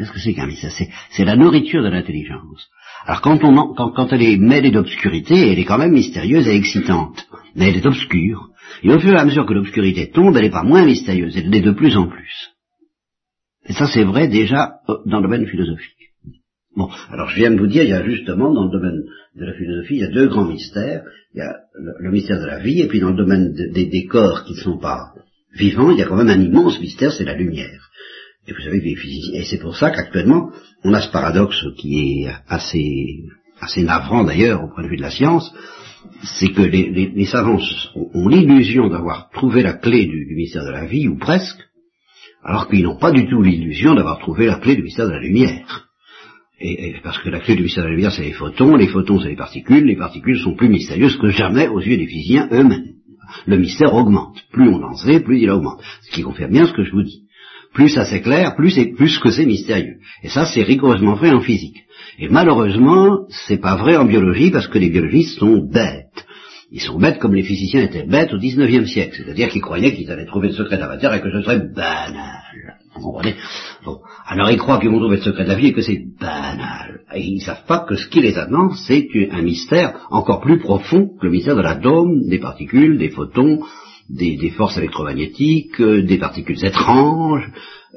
Qu'est-ce 0.00 0.12
que 0.12 0.18
c'est 0.18 0.32
qu'un 0.32 0.46
mystère 0.46 0.72
C'est 1.10 1.26
la 1.26 1.36
nourriture 1.36 1.82
de 1.82 1.90
l'intelligence. 1.90 2.70
Alors 3.04 3.20
quand, 3.20 3.44
on 3.44 3.74
quand, 3.74 4.08
elle 4.12 4.22
est 4.22 4.38
mêlée 4.38 4.70
d'obscurité, 4.70 5.52
elle 5.52 5.58
est 5.58 5.66
quand 5.66 5.76
même 5.76 5.92
mystérieuse 5.92 6.48
et 6.48 6.56
excitante, 6.56 7.28
mais 7.54 7.68
elle 7.68 7.76
est 7.76 7.84
obscure. 7.84 8.48
Et 8.82 8.90
au 8.90 8.98
fur 8.98 9.12
et 9.12 9.18
à 9.18 9.26
mesure 9.26 9.44
que 9.44 9.52
l'obscurité 9.52 10.08
tombe, 10.08 10.34
elle 10.38 10.44
n'est 10.44 10.50
pas 10.50 10.62
moins 10.62 10.86
mystérieuse, 10.86 11.36
elle 11.36 11.50
l'est 11.50 11.60
de 11.60 11.72
plus 11.72 11.98
en 11.98 12.06
plus. 12.06 12.48
Et 13.66 13.74
ça 13.74 13.86
c'est 13.88 14.04
vrai 14.04 14.26
déjà 14.28 14.76
euh, 14.88 14.96
dans 15.04 15.18
le 15.18 15.24
domaine 15.24 15.46
philosophique. 15.46 16.14
Bon, 16.74 16.88
alors 17.10 17.28
je 17.28 17.36
viens 17.36 17.50
de 17.50 17.58
vous 17.58 17.66
dire, 17.66 17.82
il 17.82 17.90
y 17.90 17.92
a 17.92 18.02
justement 18.02 18.54
dans 18.54 18.64
le 18.64 18.70
domaine 18.70 19.02
de 19.36 19.44
la 19.44 19.52
philosophie, 19.52 19.96
il 19.96 20.00
y 20.00 20.04
a 20.04 20.10
deux 20.10 20.28
grands 20.28 20.46
mystères. 20.46 21.02
Il 21.34 21.40
y 21.40 21.42
a 21.42 21.56
le, 21.74 22.10
mystère 22.10 22.40
de 22.40 22.46
la 22.46 22.58
vie, 22.60 22.80
et 22.80 22.88
puis 22.88 23.00
dans 23.00 23.10
le 23.10 23.16
domaine 23.16 23.52
des 23.52 24.06
corps 24.06 24.44
qui 24.44 24.54
ne 24.54 24.60
sont 24.60 24.78
pas 24.78 25.12
vivants, 25.52 25.90
il 25.90 25.98
y 25.98 26.02
a 26.02 26.06
quand 26.06 26.16
même 26.16 26.30
un 26.30 26.40
immense 26.40 26.80
mystère, 26.80 27.12
c'est 27.12 27.24
la 27.24 27.36
lumière. 27.36 27.89
Et 28.50 28.52
vous 28.52 28.62
savez 28.62 28.80
que 28.80 28.84
les 28.84 28.96
physiciens, 28.96 29.40
et 29.40 29.44
c'est 29.44 29.60
pour 29.60 29.76
ça 29.76 29.90
qu'actuellement, 29.90 30.50
on 30.82 30.92
a 30.92 31.00
ce 31.00 31.10
paradoxe 31.12 31.64
qui 31.76 32.24
est 32.24 32.28
assez, 32.48 33.20
assez 33.60 33.82
navrant 33.84 34.24
d'ailleurs 34.24 34.64
au 34.64 34.68
point 34.68 34.82
de 34.82 34.88
vue 34.88 34.96
de 34.96 35.02
la 35.02 35.10
science, 35.10 35.54
c'est 36.24 36.48
que 36.48 36.62
les, 36.62 37.26
savants 37.26 37.60
ont, 37.94 38.28
l'illusion 38.28 38.88
d'avoir 38.88 39.30
trouvé 39.30 39.62
la 39.62 39.74
clé 39.74 40.06
du, 40.06 40.34
mystère 40.34 40.64
de 40.64 40.70
la 40.70 40.84
vie, 40.86 41.06
ou 41.06 41.16
presque, 41.16 41.60
alors 42.42 42.68
qu'ils 42.68 42.82
n'ont 42.82 42.98
pas 42.98 43.12
du 43.12 43.28
tout 43.28 43.40
l'illusion 43.40 43.94
d'avoir 43.94 44.18
trouvé 44.18 44.46
la 44.46 44.56
clé 44.56 44.74
du 44.74 44.82
mystère 44.82 45.06
de 45.06 45.12
la 45.12 45.20
lumière. 45.20 45.86
Et, 46.60 46.96
parce 47.04 47.18
que 47.18 47.30
la 47.30 47.38
clé 47.38 47.54
du 47.54 47.62
mystère 47.62 47.84
de 47.84 47.88
la 47.88 47.94
lumière, 47.94 48.12
c'est 48.12 48.24
les 48.24 48.32
photons, 48.32 48.74
les 48.74 48.88
photons, 48.88 49.20
c'est 49.20 49.28
les 49.28 49.36
particules, 49.36 49.84
les 49.84 49.96
particules 49.96 50.40
sont 50.40 50.56
plus 50.56 50.68
mystérieuses 50.68 51.18
que 51.18 51.28
jamais 51.28 51.68
aux 51.68 51.80
yeux 51.80 51.96
des 51.96 52.06
physiciens 52.06 52.48
eux-mêmes. 52.50 52.94
Le 53.46 53.58
mystère 53.58 53.94
augmente. 53.94 54.42
Plus 54.50 54.68
on 54.68 54.82
en 54.82 54.96
sait, 54.96 55.20
plus 55.20 55.40
il 55.40 55.50
augmente. 55.50 55.80
Ce 56.02 56.10
qui 56.10 56.22
confirme 56.22 56.50
bien 56.50 56.66
ce 56.66 56.72
que 56.72 56.82
je 56.82 56.90
vous 56.90 57.04
dis 57.04 57.28
plus 57.72 57.88
ça 57.88 58.04
s'éclaire, 58.04 58.56
plus, 58.56 58.74
plus 58.96 59.18
que 59.18 59.30
c'est 59.30 59.46
mystérieux. 59.46 59.98
Et 60.22 60.28
ça, 60.28 60.46
c'est 60.46 60.62
rigoureusement 60.62 61.14
vrai 61.14 61.30
en 61.30 61.40
physique. 61.40 61.84
Et 62.18 62.28
malheureusement, 62.28 63.26
c'est 63.28 63.60
pas 63.60 63.76
vrai 63.76 63.96
en 63.96 64.04
biologie 64.04 64.50
parce 64.50 64.66
que 64.66 64.78
les 64.78 64.90
biologistes 64.90 65.38
sont 65.38 65.58
bêtes. 65.58 66.26
Ils 66.72 66.80
sont 66.80 66.98
bêtes 66.98 67.18
comme 67.18 67.34
les 67.34 67.42
physiciens 67.42 67.82
étaient 67.82 68.06
bêtes 68.06 68.32
au 68.32 68.38
XIXe 68.38 68.88
siècle, 68.88 69.16
c'est-à-dire 69.16 69.48
qu'ils 69.48 69.62
croyaient 69.62 69.92
qu'ils 69.92 70.10
allaient 70.10 70.26
trouver 70.26 70.48
le 70.48 70.54
secret 70.54 70.76
de 70.76 70.82
la 70.82 70.88
matière 70.88 71.12
et 71.14 71.20
que 71.20 71.30
ce 71.30 71.42
serait 71.42 71.58
banal. 71.58 72.76
Vous 72.94 73.02
comprenez? 73.02 73.34
Bon. 73.84 73.98
Alors 74.26 74.50
ils 74.50 74.58
croient 74.58 74.78
qu'ils 74.78 74.90
vont 74.90 75.00
trouver 75.00 75.16
le 75.16 75.22
secret 75.22 75.44
de 75.44 75.48
la 75.48 75.56
vie 75.56 75.68
et 75.68 75.72
que 75.72 75.82
c'est 75.82 76.00
banal. 76.20 77.00
Et 77.14 77.22
ils 77.22 77.36
ne 77.36 77.40
savent 77.40 77.64
pas 77.66 77.80
que 77.80 77.96
ce 77.96 78.06
qui 78.06 78.20
les 78.20 78.38
attend, 78.38 78.70
c'est 78.74 79.08
un 79.32 79.42
mystère 79.42 80.06
encore 80.10 80.40
plus 80.40 80.58
profond 80.58 81.08
que 81.20 81.26
le 81.26 81.32
mystère 81.32 81.56
de 81.56 81.62
l'atome, 81.62 82.28
des 82.28 82.38
particules, 82.38 82.98
des 82.98 83.10
photons, 83.10 83.60
des, 84.10 84.50
forces 84.50 84.76
électromagnétiques, 84.76 85.80
euh, 85.80 86.02
des 86.02 86.18
particules 86.18 86.64
étranges, 86.64 87.50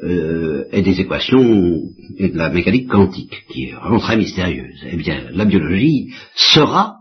euh, 0.04 0.66
et 0.72 0.82
des 0.82 1.00
équations 1.00 1.84
et 2.18 2.30
de 2.30 2.38
la 2.38 2.50
mécanique 2.50 2.90
quantique, 2.90 3.46
qui 3.50 3.66
est 3.66 3.74
vraiment 3.74 4.00
très 4.00 4.18
mystérieuse. 4.18 4.80
Eh 4.90 4.98
bien, 4.98 5.30
la 5.32 5.46
biologie 5.46 6.10
sera 6.36 6.98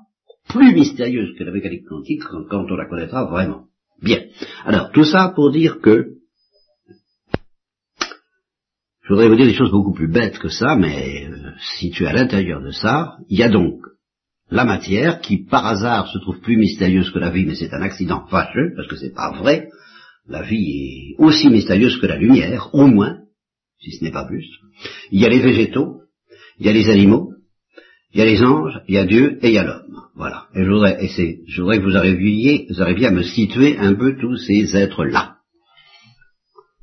plus 0.49 0.75
mystérieuse 0.75 1.35
que 1.39 1.45
la 1.45 1.53
mécanique 1.53 1.87
quantique 1.89 2.23
quand, 2.51 2.67
on 2.71 2.77
la 2.77 2.87
connaîtra 2.87 3.25
vraiment. 3.25 3.65
Bien. 4.03 4.21
Alors, 4.65 4.91
tout 4.93 5.05
ça 5.05 5.33
pour 5.35 5.51
dire 5.51 5.81
que 5.81 6.17
je 9.03 9.09
voudrais 9.09 9.29
vous 9.29 9.37
dire 9.37 9.47
des 9.47 9.55
choses 9.55 9.71
beaucoup 9.71 9.93
plus 9.93 10.09
bêtes 10.09 10.39
que 10.39 10.49
ça, 10.49 10.77
mais 10.77 11.27
euh, 11.29 12.07
à 12.07 12.13
l'intérieur 12.13 12.63
de 12.63 12.71
ça, 12.71 13.17
il 13.29 13.39
y 13.39 13.43
a 13.43 13.49
donc 13.49 13.81
la 14.53 14.65
matière, 14.65 15.21
qui 15.21 15.39
par 15.39 15.67
hasard 15.67 16.09
se 16.09 16.19
trouve 16.19 16.41
plus 16.41 16.57
mystérieuse 16.57 17.11
que 17.11 17.19
la 17.19 17.31
vie, 17.31 17.47
mais 17.47 17.55
c'est 17.55 17.73
un 17.73 17.81
accident 17.81 18.27
fâcheux, 18.31 18.73
parce 18.77 18.87
que 18.87 18.97
c'est 18.97 19.15
pas 19.15 19.33
vrai. 19.33 19.69
La 20.29 20.43
vie 20.43 21.15
est 21.17 21.23
aussi 21.23 21.49
mystérieuse 21.49 21.99
que 21.99 22.07
la 22.07 22.17
lumière, 22.17 22.69
au 22.75 22.87
moins, 22.87 23.19
si 23.81 23.93
ce 23.93 24.05
n'est 24.05 24.13
pas 24.13 24.27
plus. 24.27 24.47
Il 25.11 25.21
y 25.21 25.25
a 25.25 25.31
les 25.31 25.41
végétaux, 25.41 26.03
il 26.59 26.67
y 26.67 26.69
a 26.69 26.73
les 26.73 26.91
animaux, 26.91 27.33
il 28.13 28.19
y 28.19 28.23
a 28.23 28.27
les 28.27 28.43
anges, 28.43 28.79
il 28.89 28.95
y 28.95 28.99
a 28.99 29.07
Dieu 29.07 29.39
et 29.43 29.49
il 29.49 29.55
y 29.55 29.59
a 29.59 29.65
l'homme. 29.65 30.03
Voilà. 30.15 30.49
Et 30.55 30.65
je 30.65 30.71
voudrais, 30.71 30.99
je 31.09 31.61
voudrais 31.61 31.79
que 31.79 31.85
vous 31.85 31.97
arriviez, 31.97 32.67
vous 32.69 32.83
arriviez 32.83 33.07
à 33.07 33.11
me 33.11 33.23
situer 33.23 33.79
un 33.79 33.95
peu 33.95 34.17
tous 34.21 34.37
ces 34.37 34.77
êtres-là. 34.77 35.39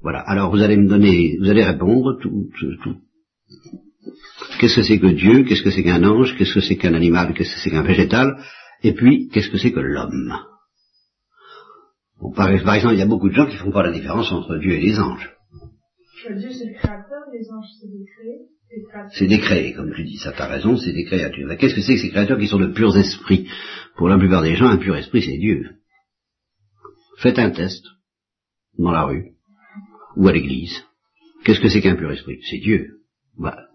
Voilà. 0.01 0.21
Alors 0.21 0.49
vous 0.49 0.61
allez 0.63 0.77
me 0.77 0.87
donner, 0.87 1.37
vous 1.39 1.49
allez 1.49 1.63
répondre 1.63 2.17
tout, 2.19 2.49
tout, 2.59 2.95
Qu'est-ce 4.59 4.75
que 4.75 4.83
c'est 4.83 4.99
que 4.99 5.07
Dieu? 5.07 5.43
Qu'est-ce 5.43 5.63
que 5.63 5.71
c'est 5.71 5.83
qu'un 5.83 6.03
ange? 6.03 6.35
Qu'est-ce 6.37 6.53
que 6.53 6.61
c'est 6.61 6.77
qu'un 6.77 6.93
animal? 6.93 7.33
Qu'est-ce 7.33 7.53
que 7.53 7.59
c'est 7.59 7.69
qu'un 7.69 7.83
végétal? 7.83 8.37
Et 8.83 8.93
puis, 8.93 9.29
qu'est-ce 9.29 9.49
que 9.49 9.57
c'est 9.57 9.71
que 9.71 9.79
l'homme? 9.79 10.33
Par, 12.35 12.49
exemple, 12.49 12.95
il 12.95 12.99
y 12.99 13.03
a 13.03 13.07
beaucoup 13.07 13.29
de 13.29 13.33
gens 13.33 13.45
qui 13.45 13.55
ne 13.55 13.59
font 13.59 13.71
pas 13.71 13.83
la 13.83 13.91
différence 13.91 14.31
entre 14.31 14.57
Dieu 14.57 14.73
et 14.73 14.79
les 14.79 14.99
anges. 14.99 15.31
Dieu, 16.37 16.49
c'est 16.51 16.65
le 16.65 16.73
créateur, 16.73 17.23
les 17.31 17.49
anges, 17.51 17.65
c'est 17.79 17.87
des 17.87 18.05
créés. 18.05 18.49
C'est 19.13 19.27
des 19.27 19.39
créés, 19.39 19.73
comme 19.73 19.93
tu 19.93 20.03
dis, 20.03 20.17
ça 20.17 20.31
t'as 20.31 20.47
raison, 20.47 20.77
c'est 20.77 20.93
des 20.93 21.05
créatures. 21.05 21.47
Mais 21.47 21.57
qu'est-ce 21.57 21.73
que 21.73 21.81
c'est 21.81 21.95
que 21.95 22.01
ces 22.01 22.09
créatures 22.09 22.37
qui 22.37 22.47
sont 22.47 22.59
de 22.59 22.67
purs 22.67 22.95
esprits? 22.95 23.47
Pour 23.95 24.09
la 24.09 24.17
plupart 24.17 24.43
des 24.43 24.55
gens, 24.55 24.67
un 24.67 24.77
pur 24.77 24.95
esprit, 24.95 25.23
c'est 25.23 25.37
Dieu. 25.37 25.63
Faites 27.17 27.39
un 27.39 27.49
test, 27.49 27.83
dans 28.77 28.91
la 28.91 29.03
rue, 29.03 29.31
ou 30.15 30.27
à 30.27 30.31
l'église. 30.31 30.83
Qu'est-ce 31.43 31.61
que 31.61 31.69
c'est 31.69 31.81
qu'un 31.81 31.95
pur 31.95 32.11
esprit? 32.11 32.39
C'est 32.49 32.59
Dieu. 32.59 32.99
Bah, 33.37 33.68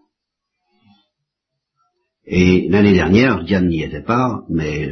et 2.26 2.69
l'année 2.69 2.95
dernière, 2.95 3.45
Diane 3.45 3.69
n'y 3.69 3.83
était 3.83 4.02
pas, 4.02 4.43
mais 4.49 4.90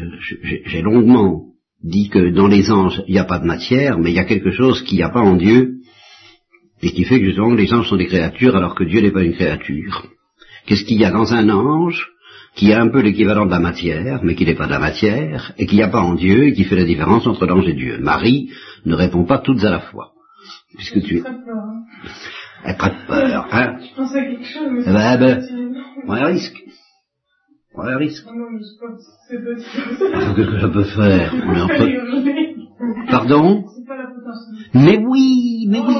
j'ai 0.66 0.82
longuement 0.82 1.46
dit 1.82 2.08
que 2.08 2.30
dans 2.30 2.46
les 2.46 2.70
anges, 2.70 3.02
il 3.08 3.12
n'y 3.12 3.18
a 3.18 3.24
pas 3.24 3.38
de 3.38 3.46
matière, 3.46 3.98
mais 3.98 4.10
il 4.10 4.16
y 4.16 4.20
a 4.20 4.24
quelque 4.24 4.50
chose 4.50 4.82
qu'il 4.82 4.98
n'y 4.98 5.02
a 5.02 5.08
pas 5.08 5.20
en 5.20 5.36
Dieu, 5.36 5.76
et 6.82 6.92
qui 6.92 7.04
fait 7.04 7.20
que 7.20 7.26
justement 7.26 7.54
les 7.54 7.72
anges 7.72 7.88
sont 7.88 7.96
des 7.96 8.06
créatures 8.06 8.56
alors 8.56 8.74
que 8.74 8.84
Dieu 8.84 9.00
n'est 9.00 9.12
pas 9.12 9.22
une 9.22 9.34
créature. 9.34 10.06
Qu'est-ce 10.66 10.84
qu'il 10.84 11.00
y 11.00 11.04
a 11.04 11.10
dans 11.10 11.32
un 11.32 11.48
ange 11.48 12.06
qui 12.54 12.72
a 12.72 12.82
un 12.82 12.88
peu 12.88 13.00
l'équivalent 13.00 13.46
de 13.46 13.50
la 13.50 13.60
matière, 13.60 14.20
mais 14.22 14.34
qui 14.34 14.44
n'est 14.44 14.54
pas 14.54 14.66
de 14.66 14.72
la 14.72 14.78
matière, 14.78 15.52
et 15.58 15.66
qu'il 15.66 15.78
n'y 15.78 15.82
a 15.82 15.88
pas 15.88 16.02
en 16.02 16.14
Dieu, 16.14 16.48
et 16.48 16.52
qui 16.52 16.64
fait 16.64 16.76
la 16.76 16.84
différence 16.84 17.26
entre 17.26 17.46
l'ange 17.46 17.66
et 17.66 17.72
Dieu? 17.72 17.98
Marie 17.98 18.50
ne 18.84 18.94
répond 18.94 19.24
pas 19.24 19.38
toutes 19.38 19.64
à 19.64 19.70
la 19.70 19.80
fois. 19.80 20.12
Puisque 20.76 21.02
tu 21.02 21.18
es... 21.18 21.22
Elle 22.64 22.76
prête 22.76 23.06
peur, 23.08 23.48
hein 23.50 23.78
Je 23.80 23.96
pensais 23.96 24.18
à 24.18 24.24
quelque 24.24 24.44
chose, 24.44 24.68
mais... 24.70 24.82
Eh 24.86 24.92
ben, 24.92 25.18
ben, 25.18 25.42
on 26.06 26.26
risque. 26.26 26.62
On 27.74 27.82
un 27.86 27.96
risque. 27.96 28.26
Non, 28.26 28.32
Qu'est-ce 30.36 30.50
que 30.50 30.60
ça 30.60 30.68
peut 30.68 30.84
faire 30.84 31.32
Pardon. 33.10 33.64
Mais 34.74 34.98
oui, 34.98 35.66
mais 35.68 35.80
oui, 35.80 35.94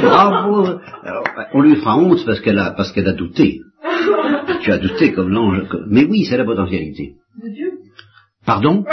bravo. 0.00 0.78
Alors, 1.02 1.24
on 1.54 1.60
lui 1.62 1.76
fera 1.76 1.98
honte 1.98 2.24
parce 2.24 2.40
qu'elle 2.40 2.58
a, 2.58 2.72
parce 2.72 2.92
qu'elle 2.92 3.08
a 3.08 3.12
douté. 3.12 3.60
tu 4.62 4.72
as 4.72 4.78
douté 4.78 5.12
comme 5.12 5.30
l'ange. 5.30 5.62
Mais 5.88 6.04
oui, 6.04 6.24
c'est 6.24 6.36
la 6.36 6.44
potentialité. 6.44 7.14
De 7.42 7.48
Dieu 7.52 7.72
Pardon 8.46 8.84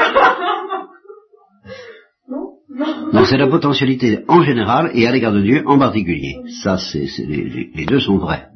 Non, 2.29 2.53
non. 2.69 3.11
Non, 3.13 3.25
c'est 3.25 3.37
la 3.37 3.47
potentialité 3.47 4.25
en 4.27 4.41
général 4.41 4.91
et 4.93 5.07
à 5.07 5.11
l'égard 5.11 5.33
de 5.33 5.41
Dieu 5.41 5.63
en 5.65 5.77
particulier. 5.77 6.37
Ça, 6.63 6.77
c'est, 6.77 7.07
les, 7.27 7.69
les, 7.73 7.85
deux 7.85 7.99
sont 7.99 8.17
vrais. 8.17 8.47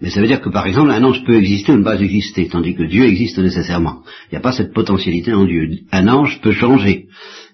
Mais 0.00 0.10
ça 0.10 0.20
veut 0.20 0.28
dire 0.28 0.40
que 0.40 0.48
par 0.48 0.66
exemple 0.66 0.90
un 0.90 1.02
ange 1.02 1.24
peut 1.24 1.36
exister 1.36 1.72
ou 1.72 1.78
ne 1.78 1.84
pas 1.84 2.00
exister, 2.00 2.48
tandis 2.48 2.74
que 2.74 2.84
Dieu 2.84 3.04
existe 3.04 3.38
nécessairement. 3.38 4.02
Il 4.26 4.34
n'y 4.34 4.38
a 4.38 4.42
pas 4.42 4.52
cette 4.52 4.72
potentialité 4.72 5.32
en 5.32 5.44
Dieu. 5.44 5.68
Un 5.90 6.06
ange 6.08 6.40
peut 6.40 6.52
changer. 6.52 7.08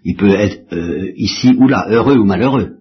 Il 0.04 0.16
peut 0.16 0.30
être 0.30 0.72
euh, 0.72 1.12
ici 1.16 1.54
ou 1.58 1.68
là, 1.68 1.86
heureux 1.88 2.18
ou 2.18 2.24
malheureux. 2.24 2.80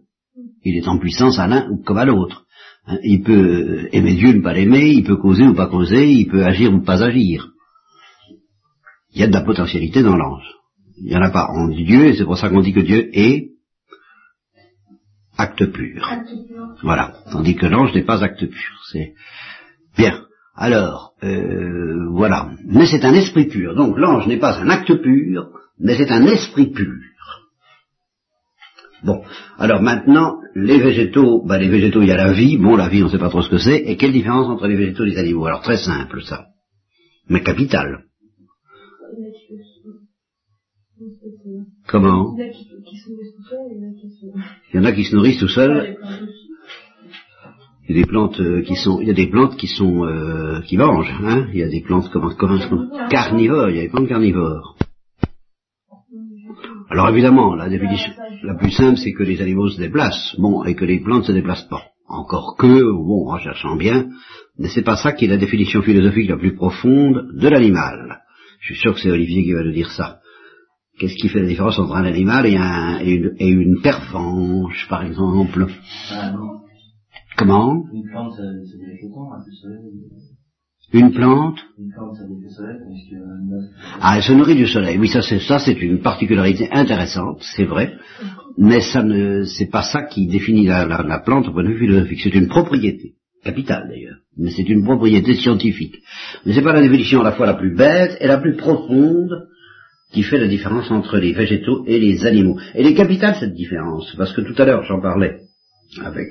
Il 0.63 0.77
est 0.77 0.88
en 0.88 0.98
puissance 0.98 1.39
à 1.39 1.48
l'un 1.48 1.70
ou 1.70 1.82
comme 1.82 1.98
à 1.98 2.05
l'autre. 2.05 2.46
Hein, 2.86 2.98
il 3.03 3.24
peut 3.24 3.34
euh, 3.34 3.89
aimer 3.93 4.15
Dieu 4.15 4.29
ou 4.29 4.34
ne 4.34 4.41
pas 4.41 4.53
l'aimer, 4.53 4.89
il 4.89 5.03
peut 5.03 5.17
causer 5.17 5.43
ou 5.43 5.53
pas 5.53 5.67
causer, 5.67 6.12
il 6.12 6.27
peut 6.27 6.43
agir 6.43 6.74
ou 6.74 6.82
pas 6.82 7.01
agir. 7.01 7.50
Il 9.13 9.22
y 9.22 9.24
a 9.24 9.27
de 9.27 9.34
la 9.34 9.41
potentialité 9.41 10.03
dans 10.03 10.17
l'ange. 10.17 10.46
Il 10.98 11.05
n'y 11.05 11.15
en 11.15 11.22
a 11.22 11.29
pas 11.29 11.48
en 11.50 11.70
Dieu, 11.70 12.08
et 12.08 12.15
c'est 12.15 12.25
pour 12.25 12.38
ça 12.38 12.50
qu'on 12.50 12.62
dit 12.62 12.74
que 12.74 12.82
Dieu 12.82 13.10
est 13.13 13.51
acte 15.38 15.65
pur. 15.72 16.10
Voilà. 16.82 17.13
Tandis 17.32 17.55
que 17.55 17.65
l'ange 17.65 17.93
n'est 17.93 18.03
pas 18.03 18.24
acte 18.24 18.46
pur. 18.46 18.82
C'est 18.91 19.13
Bien. 19.97 20.25
Alors, 20.55 21.13
euh, 21.23 22.09
voilà. 22.12 22.51
Mais 22.65 22.85
c'est 22.85 23.05
un 23.05 23.13
esprit 23.13 23.45
pur. 23.45 23.75
Donc 23.75 23.97
l'ange 23.97 24.27
n'est 24.27 24.39
pas 24.39 24.59
un 24.59 24.69
acte 24.69 24.93
pur, 25.01 25.50
mais 25.79 25.95
c'est 25.97 26.12
un 26.12 26.25
esprit 26.25 26.67
pur. 26.71 26.93
Bon. 29.03 29.21
Alors 29.57 29.81
maintenant, 29.81 30.38
les 30.55 30.79
végétaux, 30.79 31.43
bah 31.45 31.57
les 31.57 31.69
végétaux, 31.69 32.01
il 32.01 32.07
y 32.07 32.12
a 32.12 32.17
la 32.17 32.31
vie. 32.33 32.57
Bon, 32.57 32.75
la 32.75 32.88
vie, 32.88 33.01
on 33.03 33.07
ne 33.07 33.12
sait 33.12 33.17
pas 33.17 33.29
trop 33.29 33.41
ce 33.41 33.50
que 33.50 33.57
c'est. 33.57 33.77
Et 33.77 33.97
quelle 33.97 34.13
différence 34.13 34.47
entre 34.47 34.67
les 34.67 34.77
végétaux 34.77 35.03
et 35.05 35.09
les 35.09 35.17
animaux? 35.17 35.45
Alors 35.45 35.62
très 35.62 35.77
simple, 35.77 36.21
ça. 36.23 36.45
Mais 37.27 37.41
capital. 37.41 38.05
Comment? 41.88 42.35
Il 42.38 42.43
y 44.73 44.79
en 44.79 44.85
a 44.85 44.91
qui, 44.91 45.03
qui 45.03 45.05
se 45.09 45.15
nourrissent 45.15 45.39
tout 45.39 45.47
seuls, 45.50 45.97
il 47.87 47.95
y 47.95 47.99
a 47.99 48.01
des 48.03 48.07
plantes 48.07 48.39
euh, 48.39 48.61
qui 48.61 48.75
sont, 48.75 49.01
il 49.01 49.07
y 49.07 49.11
a 49.11 49.13
des 49.13 49.27
plantes 49.27 49.57
qui 49.57 49.67
sont, 49.67 50.05
euh, 50.05 50.61
qui 50.61 50.77
mangent, 50.77 51.13
hein. 51.21 51.47
Il 51.53 51.59
y 51.59 51.63
a 51.63 51.67
des 51.69 51.81
plantes 51.81 52.05
est-ce 52.05 52.69
qu'on- 52.69 53.07
carnivores. 53.09 53.69
Il 53.69 53.75
y 53.75 53.79
a 53.79 53.83
des 53.83 53.89
plantes 53.89 54.07
carnivores. 54.07 54.77
Alors 56.89 57.09
évidemment, 57.09 57.55
la 57.55 57.69
définition 57.69 58.13
la 58.43 58.55
plus 58.55 58.71
simple, 58.71 58.97
c'est 58.97 59.13
que 59.13 59.23
les 59.23 59.41
animaux 59.41 59.69
se 59.69 59.79
déplacent, 59.79 60.35
bon, 60.37 60.63
et 60.63 60.75
que 60.75 60.85
les 60.85 60.99
plantes 60.99 61.25
se 61.25 61.31
déplacent 61.31 61.67
pas. 61.69 61.83
Encore 62.07 62.55
que, 62.57 62.83
bon, 62.91 63.29
en 63.31 63.37
cherchant 63.39 63.75
bien, 63.75 64.07
mais 64.59 64.69
c'est 64.69 64.83
pas 64.83 64.97
ça 64.97 65.13
qui 65.13 65.25
est 65.25 65.29
la 65.29 65.37
définition 65.37 65.81
philosophique 65.81 66.29
la 66.29 66.37
plus 66.37 66.55
profonde 66.55 67.29
de 67.33 67.47
l'animal. 67.47 68.19
Je 68.59 68.73
suis 68.73 68.81
sûr 68.81 68.93
que 68.93 68.99
c'est 68.99 69.09
Olivier 69.11 69.43
qui 69.43 69.53
va 69.53 69.63
nous 69.63 69.71
dire 69.71 69.89
ça. 69.91 70.19
Qu'est-ce 70.99 71.15
qui 71.15 71.27
fait 71.29 71.39
la 71.41 71.47
différence 71.47 71.79
entre 71.79 71.95
un 71.95 72.03
animal 72.05 72.45
et, 72.45 72.55
un, 72.57 72.99
et 72.99 73.11
une, 73.11 73.33
et 73.39 73.47
une 73.49 73.81
pervenche, 73.81 74.87
par 74.89 75.03
exemple? 75.03 75.67
Ah 76.11 76.33
Comment? 77.37 77.83
Une 77.93 78.09
plante, 78.09 78.33
ça, 78.35 78.43
ça 78.43 78.77
quelque 78.79 79.13
temps, 79.13 79.29
soleil. 79.61 79.91
Une 80.93 81.11
plante? 81.11 81.57
Une 81.79 81.89
plante, 81.91 82.15
ça 82.15 82.23
que 82.23 82.49
soleil, 82.53 82.77
parce 82.87 83.09
que 83.09 83.15
euh. 83.15 83.99
Ah, 84.01 84.17
elle 84.17 84.23
se 84.23 84.33
nourrit 84.33 84.55
du 84.55 84.67
soleil. 84.67 84.97
Oui, 84.99 85.07
ça 85.07 85.21
c'est 85.21 85.39
ça, 85.39 85.57
c'est 85.59 85.79
une 85.81 85.99
particularité 86.01 86.69
intéressante, 86.71 87.41
c'est 87.55 87.65
vrai. 87.65 87.93
Mais 88.57 88.81
ça 88.81 89.01
ne, 89.03 89.43
c'est 89.45 89.69
pas 89.71 89.81
ça 89.81 90.03
qui 90.03 90.27
définit 90.27 90.67
la, 90.67 90.85
la- 90.85 91.01
la 91.01 91.19
plante 91.19 91.47
au 91.47 91.51
point 91.53 91.63
de 91.63 91.69
vue 91.69 91.79
philosophique. 91.79 92.19
C'est 92.23 92.35
une 92.35 92.47
propriété 92.47 93.13
capitale 93.43 93.87
d'ailleurs, 93.89 94.17
mais 94.37 94.51
c'est 94.51 94.69
une 94.69 94.83
propriété 94.83 95.33
scientifique. 95.33 95.95
Mais 96.45 96.53
c'est 96.53 96.61
pas 96.61 96.73
la 96.73 96.81
définition 96.81 97.21
à 97.21 97.23
la 97.23 97.31
fois 97.31 97.47
la 97.47 97.55
plus 97.55 97.75
bête 97.75 98.15
et 98.21 98.27
la 98.27 98.37
plus 98.37 98.55
profonde 98.55 99.31
qui 100.13 100.21
fait 100.21 100.37
la 100.37 100.47
différence 100.47 100.91
entre 100.91 101.17
les 101.17 101.33
végétaux 101.33 101.83
et 101.87 101.99
les 101.99 102.23
animaux. 102.27 102.59
Elle 102.75 102.85
est 102.85 102.93
capitale 102.93 103.35
cette 103.39 103.55
différence, 103.55 104.13
parce 104.15 104.31
que 104.33 104.41
tout 104.41 104.53
à 104.61 104.65
l'heure 104.65 104.83
j'en 104.83 105.01
parlais 105.01 105.39
avec 106.05 106.29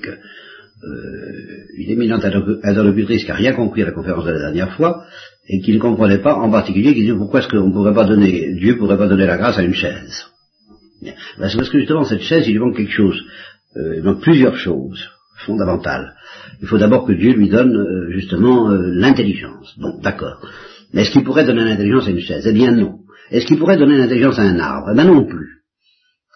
euh, 0.84 1.78
une 1.78 1.90
éminente 1.90 2.24
interlo- 2.24 2.58
interlocutrice 2.62 3.22
qui 3.24 3.28
n'a 3.28 3.36
rien 3.36 3.52
compris 3.52 3.82
à 3.82 3.86
la 3.86 3.92
conférence 3.92 4.24
de 4.24 4.32
la 4.32 4.38
dernière 4.40 4.72
fois, 4.76 5.04
et 5.48 5.60
qui 5.60 5.72
ne 5.72 5.78
comprenait 5.78 6.18
pas 6.18 6.34
en 6.34 6.50
particulier, 6.50 6.94
qui 6.94 7.02
disait 7.02 7.14
pourquoi 7.16 7.40
est-ce 7.40 7.48
qu'on 7.48 7.68
ne 7.68 7.72
pourrait 7.72 7.94
pas 7.94 8.04
donner, 8.04 8.54
Dieu 8.54 8.76
pourrait 8.78 8.98
pas 8.98 9.08
donner 9.08 9.26
la 9.26 9.36
grâce 9.38 9.58
à 9.58 9.62
une 9.62 9.74
chaise? 9.74 10.26
Ben, 11.02 11.48
c'est 11.48 11.56
parce 11.56 11.70
que 11.70 11.78
justement 11.80 12.04
cette 12.04 12.22
chaise, 12.22 12.46
il 12.46 12.52
lui 12.52 12.60
manque 12.60 12.76
quelque 12.76 12.92
chose, 12.92 13.20
euh, 13.76 13.96
il 13.96 14.02
manque 14.02 14.20
plusieurs 14.20 14.56
choses 14.56 15.08
fondamentales. 15.44 16.14
Il 16.60 16.68
faut 16.68 16.78
d'abord 16.78 17.04
que 17.06 17.12
Dieu 17.12 17.32
lui 17.32 17.48
donne 17.48 17.76
euh, 17.76 18.10
justement 18.12 18.70
euh, 18.70 18.92
l'intelligence. 18.94 19.74
Bon, 19.78 19.98
d'accord. 20.00 20.46
Mais 20.92 21.02
est-ce 21.02 21.10
qu'il 21.10 21.24
pourrait 21.24 21.44
donner 21.44 21.64
l'intelligence 21.64 22.06
à 22.06 22.10
une 22.10 22.20
chaise? 22.20 22.46
Eh 22.46 22.52
bien 22.52 22.70
non. 22.70 22.98
Est-ce 23.30 23.46
qu'il 23.46 23.58
pourrait 23.58 23.78
donner 23.78 23.98
l'intelligence 23.98 24.38
à 24.38 24.42
un 24.42 24.58
arbre? 24.60 24.90
Eh 24.92 24.94
bien 24.94 25.06
non 25.06 25.24
plus. 25.24 25.61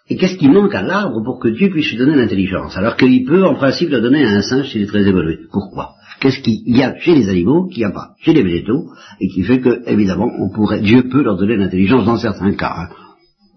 Et 0.09 0.17
qu'est-ce 0.17 0.37
qui 0.37 0.49
manque 0.49 0.75
à 0.75 0.83
l'arbre 0.83 1.23
pour 1.25 1.41
que 1.41 1.49
Dieu 1.49 1.69
puisse 1.71 1.91
lui 1.91 1.99
donner 1.99 2.15
l'intelligence 2.15 2.77
Alors 2.77 2.97
qu'il 2.97 3.25
peut 3.25 3.45
en 3.45 3.55
principe 3.55 3.91
le 3.91 4.01
donner 4.01 4.25
à 4.25 4.31
un 4.31 4.43
singe 4.43 4.71
s'il 4.71 4.83
est 4.83 4.87
très 4.87 5.07
évolué? 5.07 5.39
Pourquoi? 5.51 5.95
Qu'est-ce 6.21 6.41
qu'il 6.41 6.63
y 6.77 6.83
a 6.83 6.97
chez 6.99 7.15
les 7.15 7.29
animaux 7.29 7.67
qu'il 7.67 7.79
n'y 7.79 7.85
a 7.85 7.91
pas 7.91 8.15
chez 8.21 8.33
les 8.33 8.43
végétaux 8.43 8.85
et 9.21 9.29
qui 9.29 9.43
fait 9.43 9.61
que, 9.61 9.83
évidemment, 9.91 10.31
on 10.41 10.49
pourrait, 10.55 10.81
Dieu 10.81 11.09
peut 11.09 11.23
leur 11.23 11.37
donner 11.37 11.57
l'intelligence 11.57 12.05
dans 12.07 12.17
certains 12.17 12.55
cas. 12.55 12.73
hein? 12.79 12.89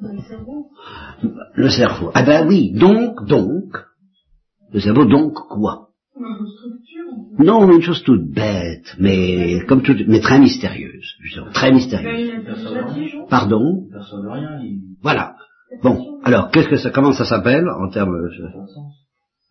Le 0.02 0.22
cerveau. 0.22 0.66
Le 1.56 1.70
cerveau. 1.70 2.12
Ah 2.14 2.24
ben 2.24 2.48
oui, 2.48 2.72
donc, 2.74 3.26
donc, 3.28 3.78
le 4.74 4.80
cerveau, 4.80 5.06
donc 5.06 5.34
quoi? 5.34 5.90
Non, 7.38 7.72
une 7.72 7.82
chose 7.82 8.04
toute 8.04 8.30
bête, 8.34 8.96
mais 9.00 9.62
comme 9.68 9.82
toute, 9.82 10.06
mais 10.08 10.20
très 10.20 10.40
mystérieuse, 10.40 11.16
justement, 11.22 11.52
très 11.52 11.72
mystérieuse. 11.72 12.32
Pardon? 13.30 13.86
Voilà. 15.02 15.36
Bon, 15.84 16.20
alors, 16.24 16.52
qu'est-ce 16.52 16.70
que 16.70 16.78
ça, 16.78 16.90
comment 16.90 17.14
ça 17.14 17.26
s'appelle 17.26 17.66
en 17.70 17.90
termes, 17.90 18.18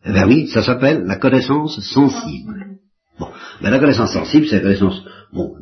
eh 0.04 0.12
ben 0.12 0.26
oui, 0.26 0.48
ça 0.48 0.62
s'appelle 0.62 1.04
la 1.04 1.16
connaissance 1.16 1.80
sensible. 1.80 2.66
Bon, 3.18 3.28
ben 3.62 3.70
la 3.70 3.78
connaissance 3.78 4.12
sensible, 4.12 4.46
c'est 4.46 4.56
la 4.56 4.62
connaissance 4.62 5.02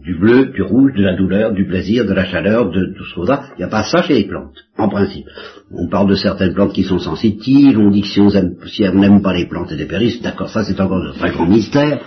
du 0.04 0.18
bleu, 0.18 0.52
du 0.52 0.62
rouge, 0.62 0.92
de 0.94 1.02
la 1.02 1.16
douleur, 1.16 1.52
du 1.52 1.66
plaisir, 1.66 2.04
de 2.04 2.12
la 2.12 2.24
chaleur, 2.24 2.70
de 2.70 2.94
tout 2.96 3.04
ce 3.04 3.14
qu'on 3.14 3.28
a. 3.28 3.46
Il 3.54 3.58
n'y 3.58 3.64
a 3.64 3.68
pas 3.68 3.82
ça 3.82 4.02
chez 4.02 4.14
les 4.14 4.24
plantes, 4.24 4.56
en 4.78 4.88
principe. 4.88 5.26
On 5.72 5.88
parle 5.88 6.08
de 6.08 6.14
certaines 6.14 6.54
plantes 6.54 6.72
qui 6.72 6.84
sont 6.84 6.98
sensitives, 6.98 7.78
on 7.78 7.90
dit 7.90 8.02
que 8.02 8.08
si 8.08 8.20
on 8.20 8.94
n'aime 8.94 9.22
pas 9.22 9.34
les 9.34 9.46
plantes 9.46 9.72
et 9.72 9.76
des 9.76 9.86
périsses, 9.86 10.22
d'accord, 10.22 10.50
ça 10.50 10.64
c'est 10.64 10.80
encore 10.80 11.02
de 11.02 11.12
très 11.12 11.30
grand 11.30 11.46
mystère. 11.46 12.00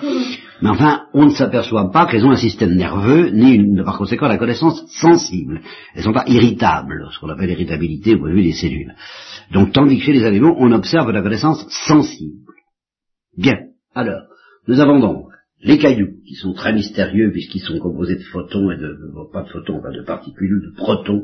Mais 0.62 0.70
enfin, 0.70 1.04
on 1.14 1.26
ne 1.26 1.30
s'aperçoit 1.32 1.90
pas 1.92 2.06
qu'elles 2.06 2.26
ont 2.26 2.32
un 2.32 2.36
système 2.38 2.76
nerveux, 2.76 3.30
ni 3.30 3.54
une, 3.56 3.84
par 3.84 3.98
conséquent 3.98 4.28
la 4.28 4.38
connaissance 4.38 4.84
sensible. 5.00 5.62
Elles 5.94 6.00
ne 6.02 6.04
sont 6.06 6.14
pas 6.14 6.26
irritables, 6.28 7.08
ce 7.12 7.20
qu'on 7.20 7.30
appelle 7.30 7.48
l'irritabilité 7.50 8.16
au 8.16 8.20
point 8.20 8.30
de 8.30 8.36
vue 8.36 8.44
des 8.44 8.54
cellules. 8.54 8.94
Donc, 9.54 9.72
tandis 9.72 9.98
que 9.98 10.04
chez 10.04 10.14
les 10.14 10.26
animaux, 10.26 10.56
on 10.60 10.72
observe 10.74 11.12
la 11.12 11.22
connaissance 11.22 11.66
sensible. 11.88 12.42
Bien. 13.38 13.56
Alors, 13.96 14.22
nous 14.68 14.80
avons 14.82 15.00
donc 15.00 15.28
les 15.64 15.78
cailloux, 15.78 16.14
qui 16.28 16.36
sont 16.36 16.54
très 16.54 16.74
mystérieux 16.74 17.32
puisqu'ils 17.32 17.62
sont 17.62 17.80
composés 17.80 18.16
de 18.16 18.24
photons 18.24 18.72
et 18.72 18.78
de, 18.78 18.96
pas 19.34 19.44
de 19.44 19.50
photons, 19.50 19.82
pas 19.82 19.92
de 19.92 20.04
particules, 20.04 20.62
de 20.62 20.76
protons, 20.76 21.24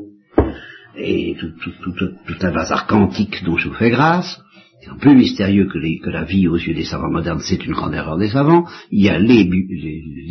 et 0.98 1.36
tout, 1.38 1.50
tout, 1.62 1.72
tout, 1.82 1.92
tout- 1.92 2.14
tout 2.26 2.46
un 2.46 2.52
bazar 2.52 2.86
quantique 2.86 3.44
dont 3.44 3.56
je 3.58 3.68
vous 3.68 3.74
fais 3.74 3.90
grâce. 3.90 4.40
Plus 5.00 5.14
mystérieux 5.14 5.66
que, 5.66 5.78
que 6.04 6.10
la 6.10 6.24
vie 6.24 6.48
aux 6.48 6.56
yeux 6.56 6.74
des 6.74 6.84
savants 6.84 7.10
modernes, 7.10 7.40
c'est 7.40 7.64
une 7.64 7.72
grande 7.72 7.94
erreur 7.94 8.16
des 8.16 8.28
savants. 8.28 8.64
Il 8.90 9.04
y 9.04 9.08
a 9.08 9.18
les, 9.18 9.44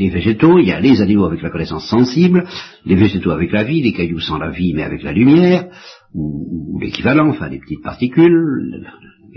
végétaux, 0.09 0.59
il 0.59 0.67
y 0.67 0.71
a 0.71 0.79
les 0.79 1.01
animaux 1.01 1.25
avec 1.25 1.41
la 1.41 1.49
connaissance 1.49 1.87
sensible, 1.87 2.45
les 2.85 2.95
végétaux 2.95 3.31
avec 3.31 3.51
la 3.51 3.63
vie, 3.63 3.81
les 3.81 3.93
cailloux 3.93 4.19
sans 4.19 4.37
la 4.37 4.49
vie 4.49 4.73
mais 4.73 4.83
avec 4.83 5.03
la 5.03 5.11
lumière, 5.11 5.67
ou, 6.13 6.79
l'équivalent, 6.81 7.29
enfin 7.29 7.49
les 7.49 7.59
petites 7.59 7.83
particules. 7.83 8.85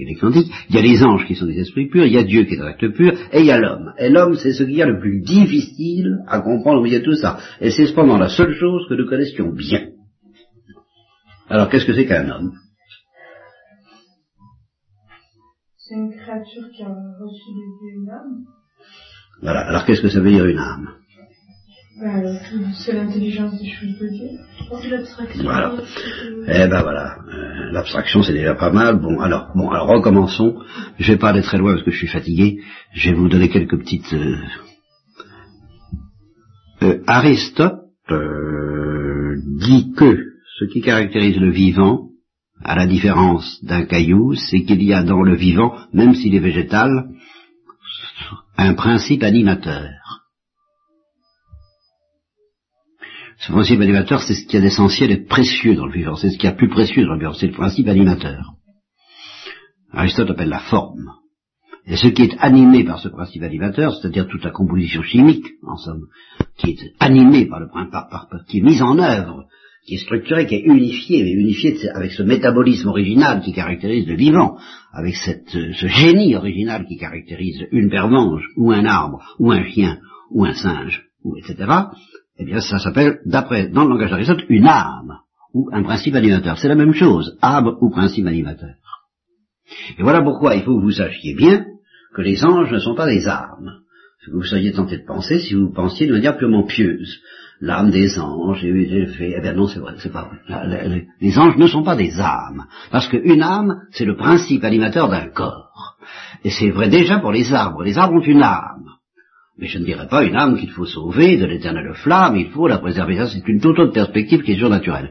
Il 0.01 0.75
y 0.75 0.79
a 0.79 0.83
les 0.83 1.03
anges 1.03 1.27
qui 1.27 1.35
sont 1.35 1.47
des 1.47 1.59
esprits 1.59 1.89
purs, 1.89 2.07
il 2.07 2.13
y 2.13 2.19
a 2.19 2.23
Dieu 2.23 2.45
qui 2.45 2.55
est 2.55 2.61
un 2.61 2.67
acte 2.67 2.89
pur, 2.93 3.13
et 3.33 3.41
il 3.41 3.47
y 3.47 3.51
a 3.51 3.59
l'homme. 3.59 3.93
Et 3.99 4.09
l'homme, 4.09 4.37
c'est 4.37 4.53
ce 4.53 4.63
qu'il 4.63 4.77
y 4.77 4.83
a 4.83 4.87
le 4.87 5.01
plus 5.01 5.23
difficile 5.23 6.19
à 6.29 6.39
comprendre 6.41 6.81
au 6.81 6.85
milieu 6.85 7.01
de 7.01 7.05
tout 7.05 7.17
ça. 7.17 7.39
Et 7.61 7.71
c'est 7.71 7.87
cependant 7.87 8.17
la 8.17 8.29
seule 8.29 8.55
chose 8.55 8.87
que 8.89 8.95
nous 8.95 9.09
connaissions 9.09 9.53
bien. 9.53 9.89
Alors 11.49 11.69
qu'est-ce 11.69 11.87
que 11.87 11.95
c'est 11.95 12.07
qu'un 12.07 12.31
homme? 12.31 12.53
C'est 15.89 15.95
une 15.95 16.11
créature 16.13 16.69
qui 16.77 16.83
a 16.83 16.89
reçu 16.89 17.51
une 17.95 18.11
âme. 18.11 18.45
Voilà. 19.43 19.61
Alors 19.69 19.85
qu'est-ce 19.85 20.03
que 20.03 20.09
ça 20.11 20.21
veut 20.21 20.31
dire 20.31 20.45
une 20.47 20.59
âme? 20.59 20.89
Euh, 22.05 22.35
c'est 22.75 22.93
l'intelligence 22.93 23.59
des 23.61 23.69
choses 23.71 23.99
de 23.99 24.09
Dieu. 24.09 24.29
C'est 24.83 24.89
l'abstraction. 24.91 25.43
Voilà. 25.45 25.73
Eh 26.47 26.69
ben 26.69 26.83
voilà, 26.83 27.17
Euh, 27.27 27.73
l'abstraction 27.73 28.23
c'est 28.23 28.35
déjà 28.35 28.55
pas 28.55 28.71
mal. 28.71 29.01
Bon 29.01 29.19
alors, 29.21 29.49
bon 29.57 29.71
alors 29.71 29.89
recommençons. 29.89 30.61
Je 30.99 31.13
vais 31.13 31.19
pas 31.19 31.31
aller 31.31 31.43
très 31.43 31.59
loin 31.59 31.73
parce 31.73 31.85
que 31.85 31.91
je 31.91 31.99
suis 31.99 32.07
fatigué. 32.07 32.59
Je 32.93 33.11
vais 33.11 33.17
vous 33.17 33.29
donner 33.29 33.49
quelques 33.49 33.79
petites. 33.79 34.13
euh, 34.13 34.37
euh, 36.83 37.03
Aristote 37.07 37.81
euh, 38.11 39.37
dit 39.59 39.93
que 39.97 40.19
ce 40.59 40.67
qui 40.67 40.81
caractérise 40.83 41.39
le 41.39 41.51
vivant, 41.51 42.08
à 42.65 42.75
la 42.75 42.87
différence 42.87 43.63
d'un 43.65 43.85
caillou, 43.85 44.35
c'est 44.35 44.65
qu'il 44.65 44.83
y 44.83 44.93
a 44.93 45.03
dans 45.03 45.23
le 45.23 45.37
vivant, 45.37 45.77
même 45.93 46.15
s'il 46.15 46.35
est 46.35 46.41
végétal, 46.41 47.09
un 48.57 48.75
principe 48.75 49.23
animateur. 49.23 49.91
Ce 53.39 53.53
principe 53.53 53.81
animateur, 53.81 54.21
c'est 54.23 54.35
ce 54.35 54.45
qu'il 54.45 54.55
y 54.55 54.59
a 54.59 54.61
d'essentiel 54.63 55.13
et 55.13 55.25
précieux 55.25 55.77
dans 55.77 55.87
le 55.87 55.93
vivant. 55.93 56.17
C'est 56.17 56.31
ce 56.31 56.37
qu'il 56.37 56.45
y 56.45 56.53
a 56.53 56.57
plus 56.57 56.69
précieux 56.69 57.07
dans 57.07 57.13
le 57.13 57.21
vivant. 57.21 57.35
C'est 57.35 57.47
le 57.47 57.53
principe 57.53 57.87
animateur. 57.87 58.55
Aristote 59.93 60.31
appelle 60.31 60.49
la 60.49 60.59
forme. 60.59 61.13
Et 61.87 61.97
ce 61.97 62.09
qui 62.09 62.23
est 62.23 62.37
animé 62.41 62.85
par 62.85 62.99
ce 62.99 63.09
principe 63.09 63.45
animateur, 63.45 63.95
c'est-à-dire 63.95 64.27
toute 64.27 64.45
la 64.45 64.51
composition 64.51 65.03
chimique, 65.03 65.47
en 65.67 65.77
somme, 65.77 66.07
qui 66.59 66.73
est 66.73 66.93
animée 66.99 67.47
par 67.47 67.61
le 67.61 67.69
par- 67.69 68.09
par- 68.09 68.29
qui 68.49 68.59
est 68.59 68.63
mise 68.63 68.83
en 68.83 68.99
œuvre, 68.99 69.45
qui 69.87 69.95
est 69.95 69.99
structurée, 69.99 70.47
qui 70.47 70.57
est 70.57 70.65
unifiée, 70.65 71.23
mais 71.23 71.33
unifiée 71.33 71.77
avec 71.91 72.13
ce 72.13 72.23
métabolisme 72.23 72.89
original 72.89 73.41
qui 73.41 73.53
caractérise 73.53 74.07
le 74.07 74.17
vivant, 74.17 74.59
avec 74.93 75.17
cette, 75.17 75.55
euh, 75.55 75.73
ce 75.73 75.87
génie 75.87 76.37
original 76.37 76.87
qui 76.87 76.99
caractérise 76.99 77.67
une 77.73 77.91
pervenche, 77.91 78.45
ou 78.57 78.73
un 78.73 78.85
arbre, 78.85 79.23
ou 79.39 79.51
un 79.51 79.65
chien, 79.65 79.99
ou 80.31 80.45
un 80.45 80.55
singe, 80.55 81.05
ou 81.25 81.37
etc. 81.37 81.71
Eh 82.39 82.45
bien, 82.45 82.61
ça 82.61 82.79
s'appelle, 82.79 83.21
d'après, 83.25 83.69
dans 83.69 83.85
le 83.85 83.91
langage 83.91 84.11
d'Aristote, 84.11 84.45
une 84.49 84.67
âme, 84.67 85.19
ou 85.55 85.69
un 85.73 85.83
principe 85.83 86.15
animateur. 86.15 86.59
C'est 86.59 86.69
la 86.69 86.75
même 86.75 86.93
chose, 86.93 87.37
âme 87.41 87.77
ou 87.81 87.91
principe 87.91 88.27
animateur. 88.27 88.75
Et 89.99 90.03
voilà 90.03 90.23
pourquoi 90.23 90.55
il 90.55 90.63
faut 90.63 90.77
que 90.77 90.83
vous 90.83 90.93
sachiez 90.93 91.35
bien 91.35 91.67
que 92.15 92.23
les 92.23 92.45
anges 92.45 92.73
ne 92.73 92.79
sont 92.79 92.95
pas 92.95 93.07
des 93.07 93.27
âmes. 93.27 93.81
Ce 94.21 94.31
que 94.31 94.37
vous 94.37 94.45
seriez 94.45 94.73
tenté 94.73 94.99
de 94.99 95.07
penser 95.07 95.39
si 95.39 95.55
vous 95.55 95.73
pensiez 95.73 96.07
de 96.07 96.13
manière 96.13 96.37
purement 96.37 96.65
pieuse. 96.65 97.19
L'âme 97.61 97.91
des 97.91 98.19
anges, 98.21 98.61
j'ai 98.61 99.07
fait, 99.07 99.35
eh 99.37 99.41
bien 99.41 99.53
non, 99.53 99.67
c'est 99.67 99.81
vrai, 99.81 99.95
c'est 99.99 100.13
pas 100.13 100.31
vrai. 100.47 101.07
Les 101.21 101.39
anges 101.39 101.57
ne 101.57 101.67
sont 101.67 101.83
pas 101.83 101.97
des 101.97 102.21
âmes. 102.21 102.67
Parce 102.93 103.09
qu'une 103.09 103.43
âme, 103.43 103.81
c'est 103.91 104.05
le 104.05 104.17
principe 104.17 104.63
animateur 104.63 105.09
d'un 105.09 105.27
corps. 105.27 105.97
Et 106.45 106.51
c'est 106.51 106.71
vrai 106.71 106.89
déjà 106.89 107.19
pour 107.19 107.33
les 107.33 107.53
arbres. 107.53 107.83
Les 107.83 107.99
arbres 107.99 108.15
ont 108.15 108.25
une 108.25 108.43
âme. 108.43 108.85
Mais 109.59 109.67
je 109.67 109.81
ne 109.81 109.85
dirais 109.85 110.07
pas 110.07 110.23
une 110.23 110.37
âme 110.37 110.57
qu'il 110.57 110.71
faut 110.71 110.87
sauver 110.87 111.37
de 111.37 111.47
l'éternelle 111.47 111.93
flamme, 111.95 112.37
il 112.37 112.51
faut 112.51 112.69
la 112.69 112.79
préserver. 112.79 113.17
Ça, 113.17 113.27
c'est 113.27 113.49
une 113.49 113.61
toute 113.61 113.79
autre 113.81 113.93
perspective 113.93 114.43
qui 114.43 114.53
est 114.53 114.59
surnaturelle. 114.59 115.11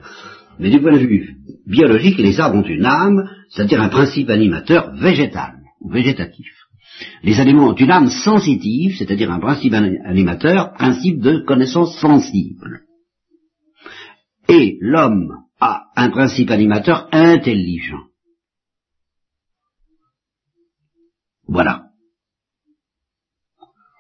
Mais 0.58 0.70
du 0.70 0.80
point 0.80 0.94
de 0.94 1.00
vue 1.00 1.36
biologique, 1.66 2.18
les 2.18 2.40
arbres 2.40 2.60
ont 2.60 2.64
une 2.64 2.86
âme, 2.86 3.30
c'est-à-dire 3.50 3.82
un 3.82 3.90
principe 3.90 4.30
animateur 4.30 4.94
végétal 4.96 5.56
ou 5.82 5.92
végétatif. 5.92 6.57
Les 7.24 7.40
animaux 7.40 7.70
ont 7.70 7.76
une 7.76 7.92
âme 7.92 8.10
sensitive, 8.10 8.96
c'est-à-dire 8.98 9.32
un 9.32 9.40
principe 9.40 9.74
animateur, 9.74 10.74
principe 10.74 11.22
de 11.22 11.40
connaissance 11.40 12.00
sensible. 12.00 12.82
Et 14.50 14.78
l'homme 14.82 15.44
a 15.60 15.88
un 15.96 16.10
principe 16.10 16.52
animateur 16.52 17.08
intelligent. 17.12 18.04
Voilà. 21.48 21.84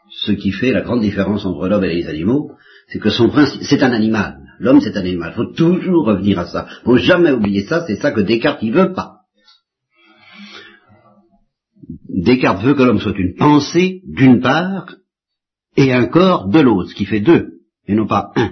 Ce 0.09 0.31
qui 0.31 0.51
fait 0.51 0.71
la 0.71 0.81
grande 0.81 1.01
différence 1.01 1.45
entre 1.45 1.67
l'homme 1.67 1.83
et 1.83 1.93
les 1.93 2.07
animaux, 2.07 2.51
c'est 2.87 2.99
que 2.99 3.09
son 3.09 3.29
principe, 3.29 3.61
c'est 3.63 3.83
un 3.83 3.91
animal. 3.91 4.39
L'homme, 4.59 4.81
c'est 4.81 4.97
un 4.97 5.01
animal. 5.01 5.33
Il 5.33 5.35
faut 5.35 5.53
toujours 5.53 6.05
revenir 6.05 6.39
à 6.39 6.47
ça. 6.47 6.67
Il 6.81 6.85
faut 6.85 6.97
jamais 6.97 7.31
oublier 7.31 7.61
ça. 7.61 7.85
C'est 7.85 7.95
ça 7.95 8.11
que 8.11 8.21
Descartes, 8.21 8.63
il 8.63 8.73
veut 8.73 8.93
pas. 8.93 9.16
Descartes 12.27 12.61
veut 12.61 12.73
que 12.73 12.83
l'homme 12.83 12.99
soit 12.99 13.17
une 13.17 13.35
pensée, 13.35 14.01
d'une 14.05 14.41
part, 14.41 14.95
et 15.77 15.93
un 15.93 16.07
corps 16.07 16.49
de 16.49 16.59
l'autre, 16.59 16.89
ce 16.89 16.95
qui 16.95 17.05
fait 17.05 17.21
deux, 17.21 17.61
et 17.87 17.95
non 17.95 18.05
pas 18.05 18.31
un. 18.35 18.51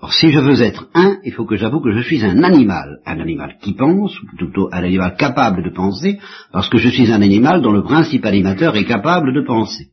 Or, 0.00 0.12
si 0.12 0.30
je 0.30 0.38
veux 0.38 0.62
être 0.62 0.88
un, 0.94 1.18
il 1.24 1.32
faut 1.32 1.46
que 1.46 1.56
j'avoue 1.56 1.80
que 1.80 1.90
je 1.90 2.00
suis 2.00 2.24
un 2.24 2.44
animal, 2.44 3.00
un 3.04 3.18
animal 3.18 3.58
qui 3.60 3.74
pense, 3.74 4.16
ou 4.22 4.26
plutôt 4.36 4.68
un 4.70 4.84
animal 4.84 5.16
capable 5.16 5.64
de 5.64 5.74
penser, 5.74 6.20
parce 6.52 6.68
que 6.68 6.78
je 6.78 6.90
suis 6.90 7.10
un 7.10 7.22
animal 7.22 7.60
dont 7.60 7.72
le 7.72 7.82
principe 7.82 8.24
animateur 8.24 8.76
est 8.76 8.84
capable 8.84 9.34
de 9.34 9.44
penser. 9.44 9.88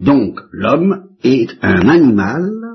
donc, 0.00 0.40
l'homme 0.52 1.10
est 1.22 1.50
un 1.62 1.88
animal 1.88 2.65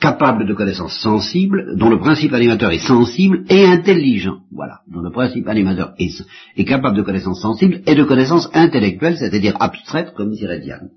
capable 0.00 0.46
de 0.46 0.54
connaissances 0.54 0.98
sensibles, 1.00 1.76
dont 1.76 1.90
le 1.90 1.98
principe 1.98 2.32
animateur 2.32 2.70
est 2.70 2.86
sensible 2.86 3.44
et 3.48 3.64
intelligent. 3.64 4.40
Voilà, 4.52 4.80
dont 4.88 5.00
le 5.00 5.10
principe 5.10 5.48
animateur 5.48 5.94
est, 5.98 6.64
capable 6.64 6.96
de 6.96 7.02
connaissances 7.02 7.42
sensibles 7.42 7.82
et 7.86 7.94
de 7.94 8.04
connaissances 8.04 8.48
intellectuelles, 8.54 9.18
c'est-à-dire 9.18 9.56
abstraites, 9.60 10.14
comme 10.14 10.32
dirait 10.32 10.60
Diane. 10.60 10.90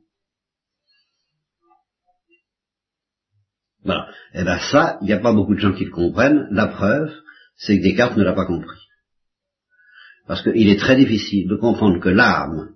Voilà. 3.84 4.08
Et 4.34 4.42
eh 4.42 4.44
bien 4.44 4.60
ça, 4.60 5.00
il 5.02 5.06
n'y 5.06 5.14
a 5.14 5.20
pas 5.20 5.34
beaucoup 5.34 5.56
de 5.56 5.60
gens 5.60 5.74
qui 5.74 5.86
le 5.86 5.92
comprennent. 5.92 6.48
La 6.52 6.68
preuve, 6.68 7.12
c'est 7.58 7.78
que 7.78 7.84
Descartes 7.84 8.18
ne 8.18 8.24
l'a 8.24 8.34
pas 8.34 8.46
compris. 8.46 8.78
Parce 10.28 10.44
qu'il 10.44 10.70
est 10.70 10.80
très 10.80 10.96
difficile 10.96 11.48
de 11.48 11.56
comprendre 11.56 12.00
que 12.00 12.10
l'âme 12.10 12.70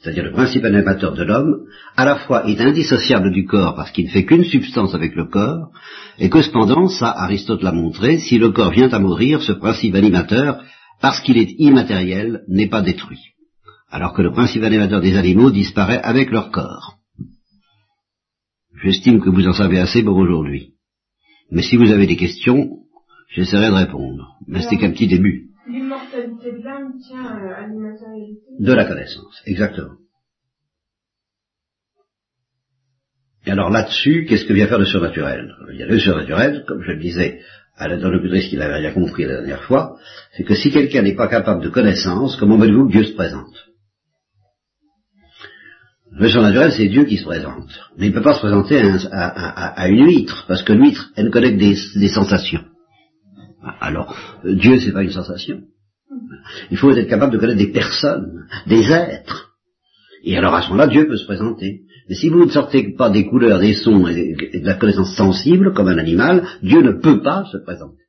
c'est-à-dire 0.00 0.24
le 0.24 0.32
principe 0.32 0.64
animateur 0.64 1.12
de 1.12 1.24
l'homme, 1.24 1.66
à 1.94 2.06
la 2.06 2.16
fois 2.16 2.48
est 2.48 2.60
indissociable 2.60 3.32
du 3.32 3.44
corps 3.44 3.74
parce 3.74 3.90
qu'il 3.90 4.06
ne 4.06 4.10
fait 4.10 4.24
qu'une 4.24 4.44
substance 4.44 4.94
avec 4.94 5.14
le 5.14 5.26
corps, 5.26 5.70
et 6.18 6.30
que 6.30 6.40
cependant, 6.40 6.88
ça 6.88 7.10
Aristote 7.10 7.62
l'a 7.62 7.72
montré, 7.72 8.18
si 8.18 8.38
le 8.38 8.50
corps 8.50 8.70
vient 8.70 8.88
à 8.88 8.98
mourir, 8.98 9.42
ce 9.42 9.52
principe 9.52 9.94
animateur, 9.94 10.62
parce 11.02 11.20
qu'il 11.20 11.36
est 11.36 11.54
immatériel, 11.58 12.44
n'est 12.48 12.68
pas 12.68 12.80
détruit, 12.80 13.20
alors 13.90 14.14
que 14.14 14.22
le 14.22 14.32
principe 14.32 14.62
animateur 14.62 15.02
des 15.02 15.16
animaux 15.16 15.50
disparaît 15.50 16.00
avec 16.02 16.30
leur 16.30 16.50
corps. 16.50 16.96
J'estime 18.82 19.20
que 19.20 19.28
vous 19.28 19.46
en 19.46 19.52
savez 19.52 19.78
assez 19.78 20.02
pour 20.02 20.16
aujourd'hui. 20.16 20.72
Mais 21.50 21.62
si 21.62 21.76
vous 21.76 21.90
avez 21.90 22.06
des 22.06 22.16
questions, 22.16 22.78
j'essaierai 23.28 23.68
de 23.68 23.74
répondre. 23.74 24.36
Mais 24.46 24.62
c'était 24.62 24.78
qu'un 24.78 24.92
petit 24.92 25.08
début. 25.08 25.49
L'immortalité 25.68 26.52
de 26.52 26.62
l'âme 26.62 26.98
tient 27.06 27.24
à 27.24 27.66
l'immatérialité 27.66 28.46
De 28.58 28.72
la 28.72 28.86
connaissance, 28.86 29.42
exactement. 29.46 29.96
Et 33.46 33.50
alors 33.50 33.70
là-dessus, 33.70 34.26
qu'est-ce 34.28 34.44
que 34.44 34.52
vient 34.52 34.66
faire 34.66 34.78
le 34.78 34.86
surnaturel? 34.86 35.54
Il 35.72 35.78
y 35.78 35.82
a 35.82 35.86
le 35.86 35.98
surnaturel, 35.98 36.64
comme 36.66 36.82
je 36.82 36.92
le 36.92 36.98
disais 36.98 37.40
à 37.76 37.88
l'interlocutrice 37.88 38.48
qui 38.48 38.56
l'avait 38.56 38.76
rien 38.76 38.92
compris 38.92 39.24
la 39.24 39.36
dernière 39.36 39.62
fois, 39.64 39.96
c'est 40.36 40.44
que 40.44 40.54
si 40.54 40.70
quelqu'un 40.70 41.02
n'est 41.02 41.14
pas 41.14 41.28
capable 41.28 41.62
de 41.62 41.70
connaissance, 41.70 42.36
comment 42.36 42.58
voulez-vous 42.58 42.86
que 42.86 42.92
Dieu 42.92 43.04
se 43.04 43.14
présente? 43.14 43.54
Le 46.12 46.28
surnaturel, 46.28 46.72
c'est 46.72 46.88
Dieu 46.88 47.04
qui 47.04 47.16
se 47.16 47.24
présente. 47.24 47.70
Mais 47.96 48.06
il 48.06 48.10
ne 48.10 48.14
peut 48.14 48.22
pas 48.22 48.34
se 48.34 48.40
présenter 48.40 48.82
à, 49.12 49.88
une 49.88 50.04
huître, 50.04 50.44
parce 50.46 50.62
que 50.62 50.72
l'huître, 50.72 51.10
elle 51.16 51.26
ne 51.26 51.30
connaît 51.30 51.56
que 51.56 51.98
des 51.98 52.08
sensations. 52.08 52.64
Alors, 53.80 54.16
Dieu, 54.44 54.78
c'est 54.78 54.92
pas 54.92 55.02
une 55.02 55.10
sensation. 55.10 55.60
Il 56.70 56.76
faut 56.76 56.90
être 56.90 57.08
capable 57.08 57.32
de 57.32 57.38
connaître 57.38 57.58
des 57.58 57.72
personnes, 57.72 58.46
des 58.66 58.90
êtres. 58.90 59.50
Et 60.24 60.36
alors 60.36 60.54
à 60.54 60.62
ce 60.62 60.68
moment-là, 60.68 60.88
Dieu 60.88 61.06
peut 61.06 61.16
se 61.16 61.24
présenter. 61.24 61.82
Mais 62.08 62.14
si 62.14 62.28
vous 62.28 62.44
ne 62.44 62.50
sortez 62.50 62.94
pas 62.94 63.10
des 63.10 63.26
couleurs, 63.26 63.60
des 63.60 63.74
sons 63.74 64.06
et 64.08 64.34
de 64.34 64.66
la 64.66 64.74
connaissance 64.74 65.14
sensible, 65.14 65.72
comme 65.72 65.88
un 65.88 65.98
animal, 65.98 66.44
Dieu 66.62 66.82
ne 66.82 66.92
peut 66.92 67.22
pas 67.22 67.44
se 67.52 67.58
présenter. 67.58 67.99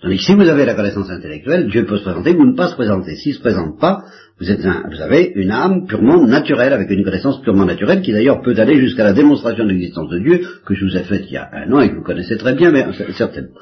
Tandis 0.00 0.18
si 0.18 0.32
vous 0.34 0.48
avez 0.48 0.64
la 0.64 0.74
connaissance 0.74 1.10
intellectuelle, 1.10 1.68
Dieu 1.68 1.84
peut 1.84 1.98
se 1.98 2.04
présenter 2.04 2.32
ou 2.36 2.46
ne 2.46 2.54
pas 2.54 2.68
se 2.68 2.76
présenter. 2.76 3.16
S'il 3.16 3.32
ne 3.32 3.36
se 3.36 3.40
présente 3.40 3.80
pas, 3.80 4.04
vous, 4.38 4.48
êtes 4.48 4.60
vous 4.60 5.00
avez 5.00 5.32
une 5.34 5.50
âme 5.50 5.86
purement 5.86 6.24
naturelle, 6.24 6.72
avec 6.72 6.88
une 6.90 7.02
connaissance 7.02 7.42
purement 7.42 7.64
naturelle, 7.64 8.02
qui 8.02 8.12
d'ailleurs 8.12 8.40
peut 8.42 8.54
aller 8.58 8.80
jusqu'à 8.80 9.02
la 9.02 9.12
démonstration 9.12 9.64
de 9.64 9.70
l'existence 9.70 10.08
de 10.10 10.20
Dieu, 10.20 10.40
que 10.64 10.74
je 10.74 10.84
vous 10.84 10.96
ai 10.96 11.02
faite 11.02 11.24
il 11.26 11.32
y 11.32 11.36
a 11.36 11.50
un 11.52 11.72
an 11.72 11.80
et 11.80 11.90
que 11.90 11.96
vous 11.96 12.04
connaissez 12.04 12.36
très 12.36 12.54
bien, 12.54 12.70
mais 12.70 12.86
certainement. 13.12 13.58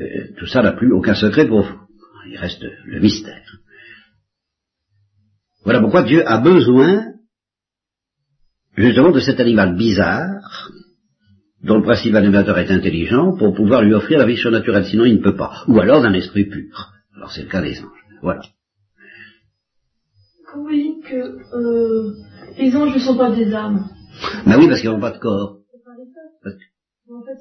Euh, 0.00 0.04
tout 0.36 0.46
ça 0.46 0.62
n'a 0.62 0.72
plus 0.72 0.92
aucun 0.92 1.14
secret 1.14 1.46
pour 1.46 1.62
vous. 1.62 1.78
Il 2.28 2.36
reste 2.36 2.64
le 2.84 2.98
mystère. 2.98 3.60
Voilà 5.62 5.80
pourquoi 5.80 6.02
Dieu 6.02 6.26
a 6.26 6.38
besoin 6.38 7.12
justement 8.76 9.12
de 9.12 9.20
cet 9.20 9.38
animal 9.38 9.76
bizarre, 9.76 10.70
dont 11.64 11.76
le 11.78 11.82
principe 11.82 12.14
animateur 12.14 12.58
est 12.58 12.70
intelligent, 12.70 13.36
pour 13.36 13.54
pouvoir 13.54 13.82
lui 13.82 13.94
offrir 13.94 14.18
la 14.18 14.26
vie 14.26 14.36
surnaturelle, 14.36 14.84
sinon 14.84 15.04
il 15.04 15.16
ne 15.16 15.22
peut 15.22 15.36
pas. 15.36 15.64
Ou 15.66 15.80
alors 15.80 16.02
d'un 16.02 16.12
esprit 16.12 16.44
pur. 16.44 16.92
Alors 17.16 17.32
c'est 17.32 17.42
le 17.42 17.48
cas 17.48 17.62
des 17.62 17.78
anges. 17.80 18.04
Voilà. 18.22 18.42
Quand 20.52 20.62
vous 20.62 20.70
dites 20.70 21.04
que 21.04 21.56
euh, 21.56 22.12
les 22.58 22.76
anges 22.76 22.94
ne 22.94 22.98
sont 22.98 23.16
pas 23.16 23.30
des 23.30 23.52
âmes. 23.54 23.88
Ben 24.46 24.58
oui, 24.58 24.68
parce 24.68 24.80
qu'ils 24.80 24.90
n'ont 24.90 25.00
pas 25.00 25.10
de 25.10 25.18
corps. 25.18 25.58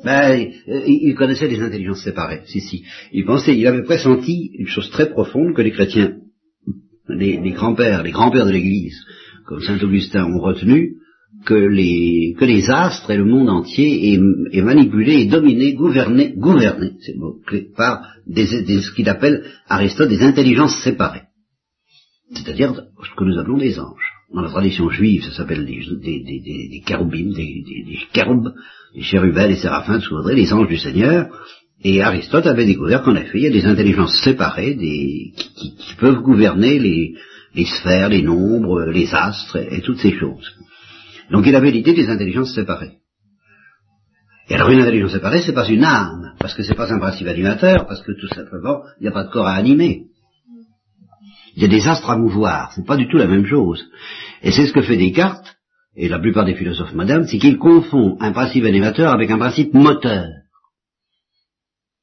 Ben, 0.03 0.51
il 0.67 1.15
connaissait 1.15 1.47
les 1.47 1.61
intelligences 1.61 2.03
séparées, 2.03 2.41
si, 2.45 2.59
si. 2.59 2.83
Il 3.11 3.25
pensait, 3.25 3.55
il 3.57 3.65
avait 3.65 3.83
pressenti 3.83 4.51
une 4.57 4.67
chose 4.67 4.89
très 4.89 5.09
profonde 5.09 5.55
que 5.55 5.61
les 5.61 5.71
chrétiens, 5.71 6.17
les, 7.07 7.51
grands-pères, 7.51 8.03
les 8.03 8.11
grands-pères 8.11 8.45
de 8.45 8.51
l'Église, 8.51 8.99
comme 9.45 9.61
saint 9.61 9.79
Augustin, 9.81 10.25
ont 10.25 10.39
retenu, 10.39 10.97
que 11.45 11.53
les, 11.53 12.35
que 12.37 12.45
les 12.45 12.69
astres 12.69 13.09
et 13.11 13.17
le 13.17 13.25
monde 13.25 13.49
entier 13.49 14.13
est, 14.13 14.61
manipulé 14.61 15.21
et 15.21 15.25
dominé, 15.25 15.73
gouverné, 15.73 16.33
gouverné, 16.37 16.91
c'est 17.01 17.15
par 17.75 18.01
des, 18.27 18.45
ce 18.45 18.91
qu'il 18.93 19.09
appelle 19.09 19.43
Aristote 19.67 20.09
des 20.09 20.21
intelligences 20.21 20.81
séparées. 20.83 21.23
C'est-à-dire 22.33 22.73
ce 22.73 23.15
que 23.15 23.23
nous 23.23 23.37
appelons 23.39 23.57
des 23.57 23.79
anges. 23.79 24.11
Dans 24.33 24.41
la 24.41 24.49
tradition 24.49 24.89
juive, 24.89 25.23
ça 25.23 25.31
s'appelle 25.31 25.65
des, 25.65 25.83
des, 26.01 26.23
des, 26.23 26.39
des, 26.39 26.69
des 26.69 26.83
des, 26.83 27.63
des, 27.63 27.85
les 28.95 29.03
chérubins, 29.03 29.47
les 29.47 29.55
séraphins, 29.57 29.99
les 30.33 30.53
anges 30.53 30.67
du 30.67 30.77
Seigneur, 30.77 31.29
et 31.83 32.01
Aristote 32.01 32.47
avait 32.47 32.65
découvert 32.65 33.03
qu'en 33.03 33.15
effet, 33.15 33.39
il 33.39 33.43
y 33.43 33.47
a 33.47 33.51
des 33.51 33.65
intelligences 33.65 34.21
séparées 34.23 34.73
des, 34.75 35.33
qui, 35.35 35.95
peuvent 35.99 36.21
gouverner 36.21 36.79
les, 36.79 37.13
les, 37.53 37.65
sphères, 37.65 38.09
les 38.09 38.21
nombres, 38.21 38.85
les 38.85 39.13
astres 39.13 39.57
et, 39.57 39.81
toutes 39.81 39.99
ces 39.99 40.13
choses. 40.13 40.49
Donc 41.33 41.47
il 41.47 41.55
avait 41.55 41.71
l'idée 41.71 41.93
des 41.93 42.09
intelligences 42.09 42.53
séparées. 42.53 42.99
Et 44.49 44.53
alors 44.53 44.69
une 44.69 44.81
intelligence 44.81 45.13
séparée, 45.13 45.41
c'est 45.41 45.53
pas 45.53 45.67
une 45.67 45.83
âme, 45.83 46.35
parce 46.39 46.53
que 46.53 46.61
c'est 46.61 46.75
pas 46.75 46.93
un 46.93 46.99
principe 46.99 47.27
animateur, 47.27 47.87
parce 47.87 48.03
que 48.03 48.11
tout 48.11 48.27
simplement, 48.27 48.83
il 48.99 49.03
n'y 49.03 49.07
a 49.07 49.11
pas 49.11 49.23
de 49.23 49.31
corps 49.31 49.47
à 49.47 49.55
animer. 49.55 50.03
Il 51.55 51.63
y 51.63 51.65
a 51.65 51.69
des 51.69 51.87
astres 51.87 52.11
à 52.11 52.17
mouvoir, 52.17 52.71
c'est 52.73 52.85
pas 52.85 52.97
du 52.97 53.07
tout 53.07 53.17
la 53.17 53.25
même 53.25 53.47
chose. 53.47 53.83
Et 54.43 54.51
c'est 54.51 54.67
ce 54.67 54.73
que 54.73 54.83
fait 54.83 54.95
Descartes, 54.95 55.57
et 55.95 56.07
la 56.07 56.19
plupart 56.19 56.45
des 56.45 56.53
philosophes 56.53 56.93
modernes, 56.93 57.25
c'est 57.25 57.39
qu'ils 57.39 57.57
confondent 57.57 58.17
un 58.19 58.31
principe 58.31 58.65
animateur 58.65 59.11
avec 59.11 59.31
un 59.31 59.39
principe 59.39 59.73
moteur. 59.73 60.27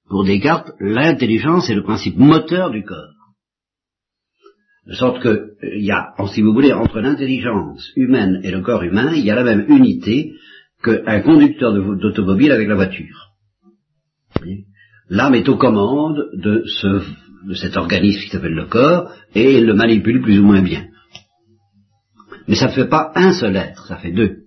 Pour 0.09 0.25
Descartes, 0.25 0.73
l'intelligence 0.81 1.71
est 1.71 1.77
le 1.77 1.85
principe 1.85 2.17
moteur 2.17 2.71
du 2.71 2.83
corps. 2.83 3.20
De 4.91 4.97
sorte 4.97 5.23
que, 5.23 5.53
il 5.63 5.85
y 5.85 5.93
a, 5.93 6.15
si 6.35 6.43
vous 6.43 6.53
voulez, 6.53 6.73
entre 6.73 6.99
l'intelligence 6.99 7.93
humaine 7.95 8.41
et 8.43 8.51
le 8.51 8.61
corps 8.61 8.83
humain, 8.83 9.13
il 9.15 9.25
y 9.25 9.31
a 9.31 9.37
la 9.37 9.45
même 9.45 9.67
unité 9.69 10.33
qu'un 10.83 11.21
conducteur 11.21 11.73
d'automobile 11.73 12.51
avec 12.51 12.67
la 12.67 12.75
voiture. 12.75 13.29
L'âme 15.09 15.37
est 15.37 15.49
aux 15.49 15.57
commandes 15.57 16.31
de, 16.35 16.65
ce, 16.67 17.03
de 17.47 17.55
cet 17.55 17.77
organisme 17.77 18.21
qui 18.21 18.31
s'appelle 18.31 18.55
le 18.55 18.67
corps 18.67 19.13
et 19.33 19.59
il 19.59 19.67
le 19.67 19.75
manipule 19.75 20.23
plus 20.23 20.41
ou 20.41 20.45
moins 20.45 20.63
bien. 20.63 20.87
Mais 22.49 22.57
ça 22.57 22.67
ne 22.67 22.73
fait 22.73 22.89
pas 22.89 23.13
un 23.15 23.33
seul 23.33 23.55
être, 23.55 23.87
ça 23.87 23.97
fait 23.97 24.11
deux. 24.11 24.39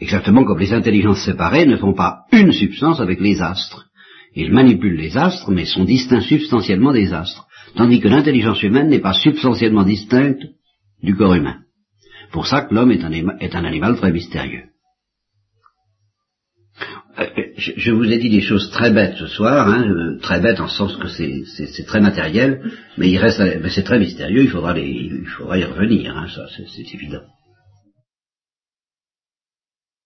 exactement 0.00 0.44
comme 0.44 0.58
les 0.58 0.72
intelligences 0.72 1.24
séparées 1.24 1.66
ne 1.66 1.76
font 1.76 1.94
pas 1.94 2.24
une 2.32 2.52
substance 2.52 2.98
avec 2.98 3.20
les 3.20 3.40
astres. 3.40 3.86
Ils 4.34 4.52
manipulent 4.52 4.96
les 4.96 5.16
astres, 5.16 5.52
mais 5.52 5.66
sont 5.66 5.84
distincts 5.84 6.20
substantiellement 6.20 6.92
des 6.92 7.12
astres. 7.12 7.46
Tandis 7.76 8.00
que 8.00 8.08
l'intelligence 8.08 8.62
humaine 8.62 8.88
n'est 8.88 9.00
pas 9.00 9.12
substantiellement 9.12 9.84
distincte 9.84 10.44
du 11.02 11.14
corps 11.16 11.34
humain. 11.34 11.58
Pour 12.32 12.46
ça 12.46 12.62
que 12.62 12.74
l'homme 12.74 12.92
est 12.92 13.04
un, 13.04 13.12
est 13.38 13.54
un 13.54 13.64
animal 13.64 13.96
très 13.96 14.12
mystérieux. 14.12 14.64
Euh, 17.18 17.26
je, 17.56 17.72
je 17.76 17.92
vous 17.92 18.10
ai 18.10 18.18
dit 18.18 18.30
des 18.30 18.40
choses 18.40 18.70
très 18.70 18.90
bêtes 18.90 19.16
ce 19.16 19.28
soir, 19.28 19.68
hein, 19.68 19.88
euh, 19.88 20.18
très 20.20 20.40
bêtes 20.40 20.60
en 20.60 20.68
sens 20.68 20.96
que 20.96 21.06
c'est 21.08 21.86
très 21.86 22.00
matériel, 22.00 22.72
mais 22.98 23.08
il 23.08 23.18
reste, 23.18 23.40
c'est 23.68 23.84
très 23.84 24.00
mystérieux. 24.00 24.42
Il 24.42 24.50
faudra, 24.50 24.76
il 24.78 25.26
faudra 25.26 25.58
y 25.58 25.64
revenir, 25.64 26.16
hein, 26.16 26.26
ça 26.34 26.46
c'est 26.48 26.94
évident. 26.94 27.22